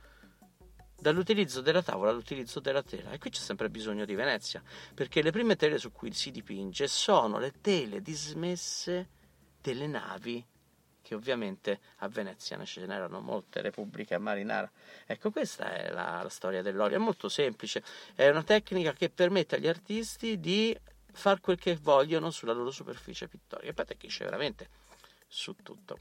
dall'utilizzo 0.99 1.61
della 1.61 1.83
tavola 1.83 2.11
all'utilizzo 2.11 2.59
della 2.59 2.83
tela. 2.83 3.13
E 3.13 3.19
qui 3.19 3.31
c'è 3.31 3.41
sempre 3.41 3.71
bisogno 3.71 4.05
di 4.05 4.17
Venezia, 4.17 4.61
perché 4.93 5.23
le 5.23 5.31
prime 5.31 5.55
tele 5.55 5.79
su 5.79 5.93
cui 5.93 6.13
si 6.13 6.33
dipinge 6.33 6.89
sono 6.89 7.39
le 7.39 7.53
tele 7.61 8.03
dismesse 8.03 9.09
delle 9.61 9.87
navi 9.87 10.45
che 11.01 11.15
ovviamente 11.15 11.79
a 11.99 12.09
Venezia 12.09 12.57
ne 12.57 12.67
ce 12.67 12.85
n'erano 12.85 13.21
molte, 13.21 13.61
Repubblica 13.61 14.19
Marinara. 14.19 14.69
Ecco, 15.07 15.31
questa 15.31 15.73
è 15.73 15.91
la, 15.91 16.23
la, 16.25 16.29
storia 16.29 16.61
dell'olio, 16.61 16.97
è 16.97 17.01
molto 17.01 17.29
semplice, 17.29 17.85
è 18.17 18.29
una 18.29 18.43
tecnica 18.43 18.93
che 18.93 19.11
permette 19.11 19.57
agli 19.57 19.69
artisti 19.69 20.41
di 20.41 20.77
far 21.13 21.41
quel 21.41 21.59
che 21.59 21.77
vogliono 21.77 22.31
sulla 22.31 22.53
loro 22.53 22.73
superficie 22.73 23.29
pittorica. 23.29 23.69
E 23.69 23.75
poi 23.75 23.85
veramente 24.19 24.69
su 25.33 25.55
tutto. 25.63 25.99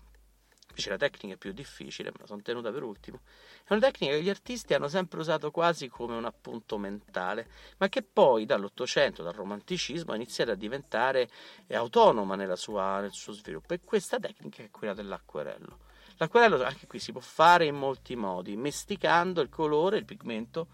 Invece 0.67 0.89
la 0.89 0.97
tecnica 0.97 1.35
più 1.35 1.51
difficile, 1.53 2.11
me 2.11 2.17
la 2.19 2.25
sono 2.27 2.41
tenuta 2.41 2.71
per 2.71 2.83
ultimo. 2.83 3.21
È 3.65 3.73
una 3.73 3.81
tecnica 3.81 4.13
che 4.13 4.21
gli 4.21 4.29
artisti 4.29 4.73
hanno 4.73 4.87
sempre 4.87 5.19
usato 5.19 5.51
quasi 5.51 5.87
come 5.87 6.15
un 6.15 6.25
appunto 6.25 6.77
mentale, 6.77 7.47
ma 7.77 7.89
che 7.89 8.03
poi 8.03 8.45
dall'Ottocento, 8.45 9.23
dal 9.23 9.33
Romanticismo, 9.33 10.11
ha 10.11 10.15
iniziato 10.15 10.51
a 10.51 10.55
diventare 10.55 11.29
autonoma 11.69 12.55
sua, 12.55 13.01
nel 13.01 13.11
suo 13.11 13.33
sviluppo. 13.33 13.73
E 13.73 13.81
questa 13.83 14.19
tecnica 14.19 14.63
è 14.63 14.69
quella 14.69 14.93
dell'acquerello. 14.93 15.79
L'acquerello 16.17 16.63
anche 16.63 16.87
qui 16.87 16.99
si 16.99 17.11
può 17.11 17.21
fare 17.21 17.65
in 17.65 17.75
molti 17.75 18.15
modi, 18.15 18.55
mesticando 18.55 19.41
il 19.41 19.49
colore, 19.49 19.97
il 19.97 20.05
pigmento 20.05 20.67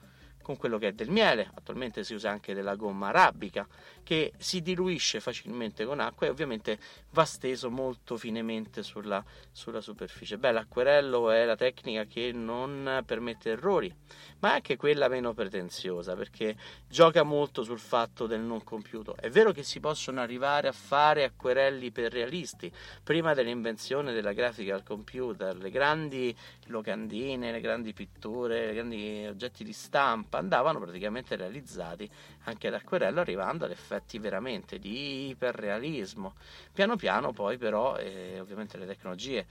con 0.47 0.55
quello 0.55 0.77
che 0.77 0.87
è 0.87 0.91
del 0.93 1.09
miele, 1.09 1.51
attualmente 1.53 2.05
si 2.05 2.13
usa 2.13 2.31
anche 2.31 2.53
della 2.53 2.75
gomma 2.75 3.09
arabica 3.09 3.67
che 4.01 4.31
si 4.37 4.61
diluisce 4.61 5.19
facilmente 5.19 5.83
con 5.83 5.99
acqua 5.99 6.25
e 6.25 6.29
ovviamente 6.29 6.79
va 7.11 7.25
steso 7.25 7.69
molto 7.69 8.15
finemente 8.15 8.81
sulla, 8.81 9.21
sulla 9.51 9.81
superficie. 9.81 10.37
Beh, 10.37 10.53
l'acquerello 10.53 11.31
è 11.31 11.43
la 11.43 11.57
tecnica 11.57 12.05
che 12.05 12.31
non 12.31 13.03
permette 13.05 13.49
errori, 13.49 13.93
ma 14.39 14.51
è 14.51 14.53
anche 14.53 14.77
quella 14.77 15.09
meno 15.09 15.33
pretenziosa 15.33 16.15
perché 16.15 16.55
gioca 16.87 17.23
molto 17.23 17.63
sul 17.63 17.79
fatto 17.79 18.25
del 18.25 18.39
non 18.39 18.63
compiuto. 18.63 19.17
È 19.17 19.29
vero 19.29 19.51
che 19.51 19.63
si 19.63 19.81
possono 19.81 20.21
arrivare 20.21 20.69
a 20.69 20.71
fare 20.71 21.25
acquerelli 21.25 21.91
per 21.91 22.13
realisti, 22.13 22.71
prima 23.03 23.33
dell'invenzione 23.33 24.13
della 24.13 24.31
grafica 24.31 24.75
al 24.75 24.83
computer, 24.83 25.57
le 25.57 25.69
grandi 25.69 26.33
locandine, 26.67 27.51
le 27.51 27.59
grandi 27.59 27.91
pitture, 27.91 28.71
i 28.71 28.73
grandi 28.75 29.25
oggetti 29.27 29.65
di 29.65 29.73
stampa 29.73 30.36
andavano 30.37 30.79
praticamente 30.79 31.35
realizzati 31.35 32.09
anche 32.43 32.67
ad 32.67 32.75
acquerello 32.75 33.19
arrivando 33.19 33.65
ad 33.65 33.71
effetti 33.71 34.19
veramente 34.19 34.79
di 34.79 35.29
iperrealismo. 35.29 36.33
Piano 36.71 36.95
piano 36.95 37.31
poi 37.31 37.57
però 37.57 37.97
eh, 37.97 38.39
ovviamente 38.39 38.77
le 38.77 38.85
tecnologie 38.85 39.45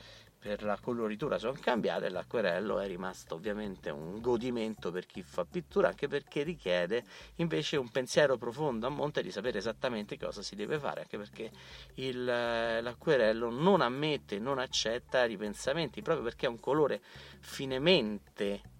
per 0.46 0.62
la 0.62 0.78
coloritura 0.80 1.38
sono 1.38 1.56
cambiate 1.60 2.06
e 2.06 2.08
l'acquerello 2.08 2.78
è 2.78 2.86
rimasto 2.86 3.34
ovviamente 3.34 3.90
un 3.90 4.20
godimento 4.20 4.92
per 4.92 5.04
chi 5.04 5.22
fa 5.22 5.44
pittura 5.44 5.88
anche 5.88 6.06
perché 6.06 6.44
richiede 6.44 7.04
invece 7.36 7.76
un 7.76 7.90
pensiero 7.90 8.36
profondo 8.36 8.86
a 8.86 8.90
monte 8.90 9.22
di 9.22 9.32
sapere 9.32 9.58
esattamente 9.58 10.16
cosa 10.16 10.42
si 10.42 10.54
deve 10.54 10.78
fare 10.78 11.00
anche 11.00 11.18
perché 11.18 11.50
il, 11.94 12.24
l'acquerello 12.24 13.50
non 13.50 13.80
ammette, 13.80 14.38
non 14.38 14.58
accetta 14.58 15.24
ripensamenti 15.24 16.00
proprio 16.00 16.24
perché 16.24 16.46
è 16.46 16.48
un 16.48 16.60
colore 16.60 17.00
finemente 17.40 18.74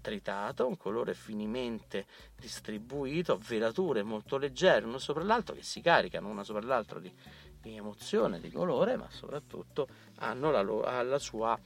tritato, 0.00 0.66
un 0.66 0.76
colore 0.76 1.14
finamente 1.14 2.06
distribuito, 2.36 3.38
velature 3.46 4.02
molto 4.02 4.36
leggere 4.36 4.86
uno 4.86 4.98
sopra 4.98 5.22
l'altro 5.22 5.54
che 5.54 5.62
si 5.62 5.80
caricano 5.80 6.28
una 6.28 6.44
sopra 6.44 6.62
l'altro 6.62 6.98
di 6.98 7.12
di 7.60 7.76
emozione, 7.76 8.40
di 8.40 8.50
colore, 8.50 8.96
ma 8.96 9.06
soprattutto 9.10 9.88
hanno 10.18 10.50
la, 10.50 10.62
lo- 10.62 10.80
la 10.80 11.18
sua 11.18 11.58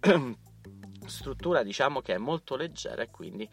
struttura, 1.06 1.62
diciamo 1.62 2.00
che 2.00 2.14
è 2.14 2.18
molto 2.18 2.56
leggera 2.56 3.02
e 3.02 3.10
quindi 3.10 3.48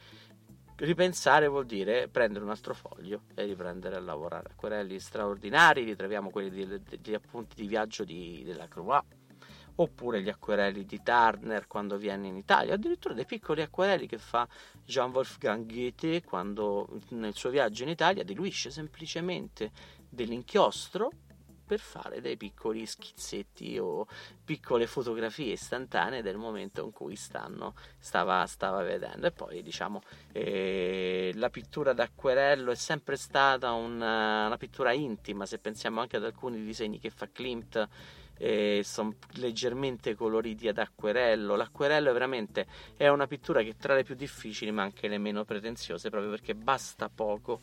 ripensare 0.76 1.48
vuol 1.48 1.66
dire 1.66 2.08
prendere 2.08 2.44
un 2.44 2.50
altro 2.50 2.74
foglio 2.74 3.24
e 3.36 3.46
riprendere 3.46 3.96
a 3.96 4.00
lavorare. 4.00 4.50
Acquerelli 4.52 5.00
straordinari, 5.00 5.84
ritroviamo 5.84 6.30
quelli 6.30 6.66
degli 6.66 7.14
appunti 7.14 7.56
di 7.56 7.68
viaggio 7.68 8.04
di, 8.04 8.44
della 8.44 8.68
Croix 8.68 9.04
oppure 9.76 10.22
gli 10.22 10.30
acquerelli 10.30 10.86
di 10.86 11.02
Turner 11.02 11.68
quando 11.68 11.98
viene 11.98 12.28
in 12.28 12.36
Italia, 12.36 12.76
addirittura 12.76 13.14
dei 13.14 13.26
piccoli 13.26 13.62
acquerelli 13.62 14.08
che 14.08 14.18
fa 14.18 14.48
Jean 14.86 15.12
Wolfgang 15.12 15.66
Goethe 15.66 16.24
quando 16.24 16.88
nel 17.10 17.34
suo 17.34 17.50
viaggio 17.50 17.84
in 17.84 17.90
Italia 17.90 18.24
diluisce 18.24 18.70
semplicemente 18.70 19.72
dell'inchiostro 20.10 21.12
per 21.66 21.80
fare 21.80 22.22
dei 22.22 22.38
piccoli 22.38 22.86
schizzetti 22.86 23.78
o 23.80 24.06
piccole 24.44 24.86
fotografie 24.86 25.54
istantanee 25.54 26.22
del 26.22 26.38
momento 26.38 26.84
in 26.84 26.92
cui 26.92 27.16
stanno, 27.16 27.74
stava, 27.98 28.46
stava 28.46 28.84
vedendo. 28.84 29.28
E 29.28 29.32
poi 29.32 29.62
diciamo 29.62 30.02
eh, 30.32 31.32
la 31.36 31.50
pittura 31.50 31.94
d'acquerello 31.94 32.72
è 32.72 32.76
sempre 32.76 33.16
stata 33.16 33.72
una, 33.72 34.46
una, 34.48 34.58
pittura 34.58 34.92
intima, 34.92 35.46
se 35.46 35.58
pensiamo 35.58 36.02
anche 36.02 36.18
ad 36.18 36.26
alcuni 36.26 36.64
disegni 36.64 37.00
che 37.00 37.10
fa 37.10 37.28
Klimt. 37.32 37.88
Eh, 38.38 38.82
sono 38.84 39.16
leggermente 39.36 40.16
coloriti 40.16 40.68
ad 40.68 40.78
acquerello. 40.78 41.56
L'acquerello 41.56 42.10
è 42.10 42.14
veramente 42.14 42.66
è 42.98 43.08
una 43.08 43.28
pittura 43.28 43.62
che 43.62 43.76
tra 43.78 43.96
le 43.96 44.04
più 44.04 44.16
difficili, 44.16 44.72
ma 44.72 44.84
anche 44.84 45.08
le 45.08 45.18
meno 45.18 45.46
pretenziose, 45.46 46.10
proprio 46.10 46.32
perché 46.32 46.56
basta 46.56 47.10
poco 47.10 47.62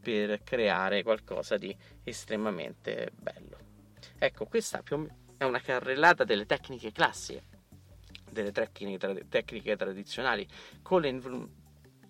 per 0.00 0.42
creare 0.44 1.02
qualcosa 1.02 1.56
di 1.56 1.76
estremamente 2.04 3.10
bello. 3.14 3.58
Ecco, 4.18 4.46
questa 4.46 4.82
è 5.36 5.44
una 5.44 5.60
carrellata 5.60 6.24
delle 6.24 6.46
tecniche 6.46 6.92
classiche, 6.92 7.42
delle 8.30 8.52
tecniche, 8.52 9.26
tecniche 9.28 9.76
tradizionali, 9.76 10.46
con 10.82 11.00
le 11.00 11.20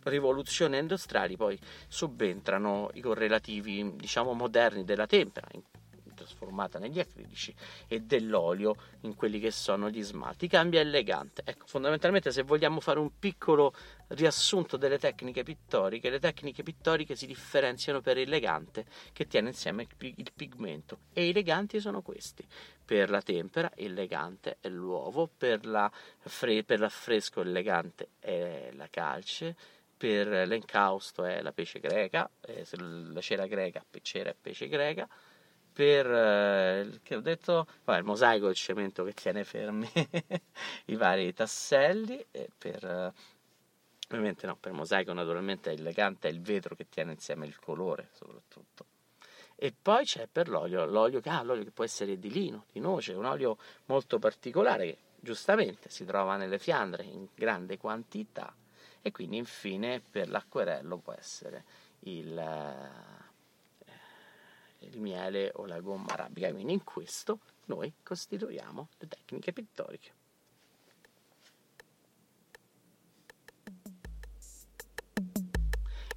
rivoluzioni 0.04 0.78
industriali 0.78 1.36
poi 1.36 1.58
subentrano 1.88 2.90
i 2.92 3.00
correlativi, 3.00 3.96
diciamo, 3.96 4.34
moderni 4.34 4.84
della 4.84 5.06
tempera, 5.06 5.48
trasformata 6.16 6.80
negli 6.80 6.98
acrilici 6.98 7.54
e 7.86 8.00
dell'olio 8.00 8.74
in 9.02 9.14
quelli 9.14 9.38
che 9.38 9.52
sono 9.52 9.88
gli 9.88 10.02
smalti. 10.02 10.48
Cambia 10.48 10.80
elegante. 10.80 11.42
Ecco, 11.44 11.66
fondamentalmente 11.66 12.32
se 12.32 12.42
vogliamo 12.42 12.80
fare 12.80 12.98
un 12.98 13.16
piccolo 13.18 13.72
riassunto 14.08 14.76
delle 14.76 14.98
tecniche 14.98 15.44
pittoriche, 15.44 16.10
le 16.10 16.18
tecniche 16.18 16.64
pittoriche 16.64 17.14
si 17.14 17.26
differenziano 17.26 18.00
per 18.00 18.18
elegante 18.18 18.84
che 19.12 19.28
tiene 19.28 19.50
insieme 19.50 19.86
il 19.98 20.32
pigmento 20.34 20.98
e 21.12 21.32
leganti 21.32 21.78
sono 21.78 22.02
questi. 22.02 22.44
Per 22.84 23.10
la 23.10 23.20
tempera 23.20 23.70
elegante 23.74 24.58
è 24.60 24.68
l'uovo, 24.68 25.28
per, 25.28 25.66
la 25.66 25.90
fre- 26.18 26.64
per 26.64 26.80
l'affresco 26.80 27.40
elegante 27.40 28.10
è 28.18 28.70
la 28.74 28.88
calce, 28.88 29.56
per 29.96 30.46
l'encausto 30.46 31.24
è 31.24 31.40
la 31.40 31.52
pesce 31.52 31.80
greca, 31.80 32.30
eh, 32.42 32.66
la 32.76 33.20
cera 33.20 33.46
greca, 33.46 33.84
cera 34.02 34.30
e 34.30 34.36
pesce 34.40 34.68
greca, 34.68 35.08
per 35.76 36.10
eh, 36.10 37.00
che 37.02 37.16
ho 37.16 37.20
detto? 37.20 37.66
Vabbè, 37.84 37.98
il 37.98 38.04
mosaico 38.04 38.48
il 38.48 38.54
cemento 38.54 39.04
che 39.04 39.12
tiene 39.12 39.44
fermi 39.44 39.86
i 40.86 40.96
vari 40.96 41.34
tasselli 41.34 42.24
e 42.30 42.48
per 42.56 42.82
eh, 42.82 43.12
ovviamente 44.08 44.46
no 44.46 44.56
per 44.56 44.72
mosaico 44.72 45.12
naturalmente 45.12 45.70
è 45.70 45.74
elegante 45.74 46.28
è 46.28 46.30
il 46.30 46.40
vetro 46.40 46.74
che 46.74 46.88
tiene 46.88 47.12
insieme 47.12 47.44
il 47.44 47.58
colore 47.58 48.08
soprattutto. 48.12 48.86
E 49.54 49.74
poi 49.80 50.06
c'è 50.06 50.26
per 50.32 50.48
l'olio 50.48 50.86
l'olio 50.86 51.20
che, 51.20 51.28
ah, 51.28 51.42
l'olio 51.42 51.64
che 51.64 51.72
può 51.72 51.84
essere 51.84 52.18
di 52.18 52.30
lino 52.30 52.64
di 52.72 52.80
noce 52.80 53.12
un 53.12 53.26
olio 53.26 53.58
molto 53.84 54.18
particolare 54.18 54.86
che 54.86 54.98
giustamente 55.20 55.90
si 55.90 56.06
trova 56.06 56.36
nelle 56.36 56.58
Fiandre 56.58 57.02
in 57.02 57.28
grande 57.34 57.76
quantità 57.76 58.50
e 59.02 59.10
quindi 59.10 59.36
infine 59.36 60.00
per 60.00 60.30
l'acquerello 60.30 60.96
può 60.96 61.12
essere 61.12 61.64
il 62.00 62.34
il 64.90 65.00
miele 65.00 65.50
o 65.54 65.66
la 65.66 65.80
gomma 65.80 66.12
arabica. 66.12 66.50
Quindi 66.52 66.72
in 66.72 66.84
questo 66.84 67.40
noi 67.66 67.92
costituiamo 68.02 68.88
le 68.98 69.08
tecniche 69.08 69.52
pittoriche. 69.52 70.24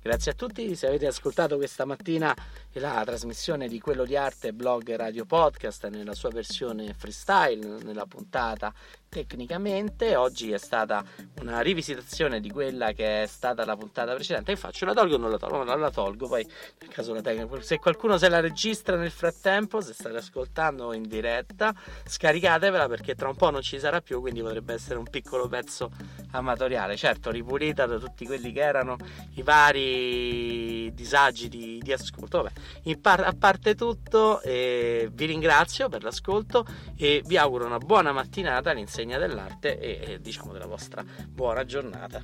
Grazie 0.02 0.32
a 0.32 0.34
tutti 0.34 0.76
se 0.76 0.88
avete 0.88 1.08
ascoltato 1.08 1.58
questa 1.58 1.84
mattina 1.84 2.34
la 2.74 3.04
trasmissione 3.06 3.68
di 3.68 3.82
quello 3.82 4.06
di 4.06 4.16
arte 4.16 4.54
blog 4.54 4.96
radio 4.96 5.26
podcast 5.26 5.88
nella 5.88 6.14
sua 6.14 6.30
versione 6.30 6.94
freestyle 6.94 7.84
nella 7.84 8.06
puntata 8.06 8.74
tecnicamente 9.10 10.16
oggi 10.16 10.52
è 10.52 10.58
stata 10.58 11.04
una 11.42 11.60
rivisitazione 11.60 12.40
di 12.40 12.50
quella 12.50 12.94
che 12.94 13.24
è 13.24 13.26
stata 13.26 13.66
la 13.66 13.76
puntata 13.76 14.14
precedente. 14.14 14.54
Che 14.54 14.60
faccio 14.60 14.86
la 14.86 14.94
tolgo 14.94 15.16
o 15.16 15.18
non 15.18 15.32
la 15.32 15.38
tolgo? 15.38 15.64
Non 15.64 15.80
la 15.80 15.92
tolgo 15.92 16.28
poi 16.28 16.48
nel 16.80 16.90
caso 16.90 17.14
la 17.14 17.22
tecnica 17.22 17.62
se 17.62 17.80
qualcuno 17.80 18.18
se 18.18 18.30
la 18.30 18.40
registra 18.40 18.96
nel 18.96 19.12
frattempo 19.12 19.82
se 19.82 19.94
state 19.94 20.18
ascoltando 20.18 20.94
in 20.94 21.08
diretta 21.08 21.74
scaricatevela 22.06 22.88
perché 22.88 23.16
tra 23.16 23.28
un 23.28 23.36
po' 23.36 23.50
non 23.50 23.62
ci 23.62 23.80
sarà 23.80 24.02
più 24.02 24.22
quindi 24.22 24.42
potrebbe 24.42 24.74
essere 24.74 25.00
un 25.00 25.10
piccolo 25.10 25.48
pezzo 25.48 25.92
amatoriale. 26.32 26.96
Certo 26.96 27.32
ripulita 27.32 27.86
da 27.86 27.98
tutti 27.98 28.26
quelli 28.26 28.52
che 28.52 28.62
erano 28.62 28.98
i 29.36 29.42
vari 29.42 30.94
disagi 30.94 31.50
di, 31.50 31.80
di 31.82 31.92
ascolto. 31.92 32.44
Vabbè 32.44 32.98
par- 33.10 33.26
a 33.26 33.34
parte 33.34 33.76
tutto, 33.76 34.42
eh, 34.42 35.10
vi 35.12 35.26
ringrazio 35.26 35.90
per 35.90 36.04
l'ascolto 36.04 36.66
e 36.96 37.22
vi 37.26 37.38
auguro 37.38 37.66
una 37.66 37.78
buona 37.78 38.12
mattinata 38.12 38.74
dell'arte 39.06 39.80
e, 39.80 40.14
e 40.14 40.22
diciamo 40.22 40.52
della 40.52 40.66
vostra 40.66 41.04
buona 41.28 41.66
giornata. 41.66 42.22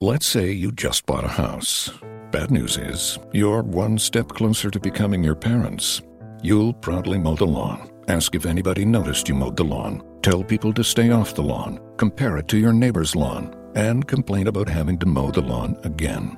Let's 0.00 0.26
say 0.26 0.50
you 0.50 0.72
just 0.72 1.06
bought 1.06 1.24
a 1.24 1.28
house. 1.28 1.92
Bad 2.30 2.50
news 2.50 2.76
is, 2.76 3.18
you're 3.32 3.62
one 3.62 3.98
step 3.98 4.28
closer 4.28 4.70
to 4.70 4.80
becoming 4.80 5.22
your 5.22 5.36
parents. 5.36 6.02
You'll 6.42 6.74
proudly 6.74 7.18
mow 7.18 7.36
the 7.36 7.46
lawn. 7.46 7.88
Ask 8.08 8.34
if 8.34 8.46
anybody 8.46 8.84
noticed 8.84 9.28
you 9.28 9.36
mowed 9.36 9.56
the 9.56 9.64
lawn. 9.64 10.02
Tell 10.22 10.42
people 10.42 10.72
to 10.72 10.82
stay 10.82 11.10
off 11.10 11.34
the 11.34 11.42
lawn. 11.42 11.78
Compare 11.98 12.38
it 12.38 12.48
to 12.48 12.58
your 12.58 12.72
neighbor's 12.72 13.14
lawn. 13.14 13.54
and 13.74 14.06
complain 14.06 14.46
about 14.46 14.68
having 14.68 14.98
to 14.98 15.06
mow 15.06 15.30
the 15.30 15.40
lawn 15.40 15.76
again. 15.84 16.36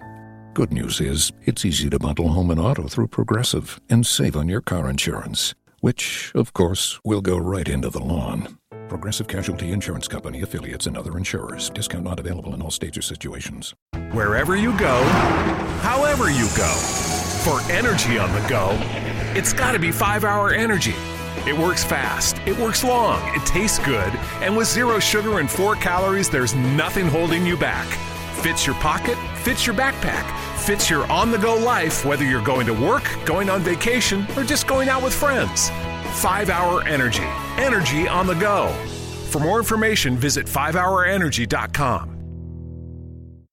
Good 0.55 0.73
news 0.73 1.01
is, 1.01 1.33
it's 1.47 1.65
easy 1.65 1.91
to 1.91 1.99
bundle 1.99 2.29
home 2.29 2.49
and 2.53 2.61
auto 2.61 2.87
through 2.87 3.09
Progressive 3.09 3.81
and 3.91 4.07
save 4.07 4.37
on 4.37 4.49
your 4.49 4.61
car 4.61 4.89
insurance, 4.89 5.53
which, 5.81 6.31
of 6.37 6.53
course, 6.53 7.01
will 7.03 7.21
go 7.23 7.37
right 7.37 7.69
into 7.69 7.91
the 7.91 7.99
lawn. 7.99 8.57
Progressive 8.89 9.27
Casualty 9.27 9.73
Insurance 9.73 10.07
Company 10.07 10.43
affiliates 10.43 10.87
and 10.87 10.97
other 10.97 11.19
insurers. 11.19 11.71
Discount 11.71 12.05
not 12.05 12.21
available 12.21 12.55
in 12.55 12.63
all 12.63 12.71
states 12.71 12.97
or 12.97 13.03
situations. 13.03 13.75
Wherever 14.13 14.55
you 14.55 14.71
go, 14.79 15.03
however 15.83 16.31
you 16.31 16.47
go, 16.57 16.73
for 17.43 17.61
energy 17.73 18.17
on 18.17 18.33
the 18.33 18.49
go, 18.49 18.79
it's 19.37 19.53
got 19.53 19.73
to 19.73 19.81
be 19.81 19.91
5 19.91 20.23
Hour 20.23 20.53
Energy. 20.53 20.95
It 21.49 21.59
works 21.59 21.83
fast, 21.83 22.39
it 22.47 22.57
works 22.57 22.85
long, 22.85 23.21
it 23.35 23.45
tastes 23.45 23.81
good, 23.81 24.15
and 24.41 24.57
with 24.57 24.69
zero 24.69 25.01
sugar 25.01 25.41
and 25.41 25.51
four 25.51 25.75
calories, 25.75 26.31
there's 26.31 26.55
nothing 26.55 27.09
holding 27.09 27.45
you 27.45 27.57
back. 27.57 28.14
Fits 28.45 28.67
your 28.67 28.75
pocket, 28.75 29.17
fits 29.39 29.67
your 29.67 29.75
backpack, 29.75 30.31
fits 30.59 30.91
your 30.91 31.11
on 31.11 31.31
the 31.31 31.39
go 31.39 31.57
life, 31.57 32.05
whether 32.05 32.27
you're 32.27 32.45
going 32.45 32.67
to 32.67 32.75
work, 32.75 33.11
going 33.25 33.49
on 33.49 33.63
vacation, 33.63 34.27
or 34.37 34.45
just 34.45 34.67
going 34.67 34.91
out 34.91 35.03
with 35.03 35.15
friends. 35.15 35.71
5 36.21 36.51
Hour 36.51 36.87
Energy. 36.87 37.25
Energy 37.57 38.07
on 38.07 38.27
the 38.27 38.35
go. 38.35 38.69
For 39.31 39.39
more 39.39 39.57
information, 39.57 40.19
visit 40.19 40.45
5hourenergy.com. 40.45 42.14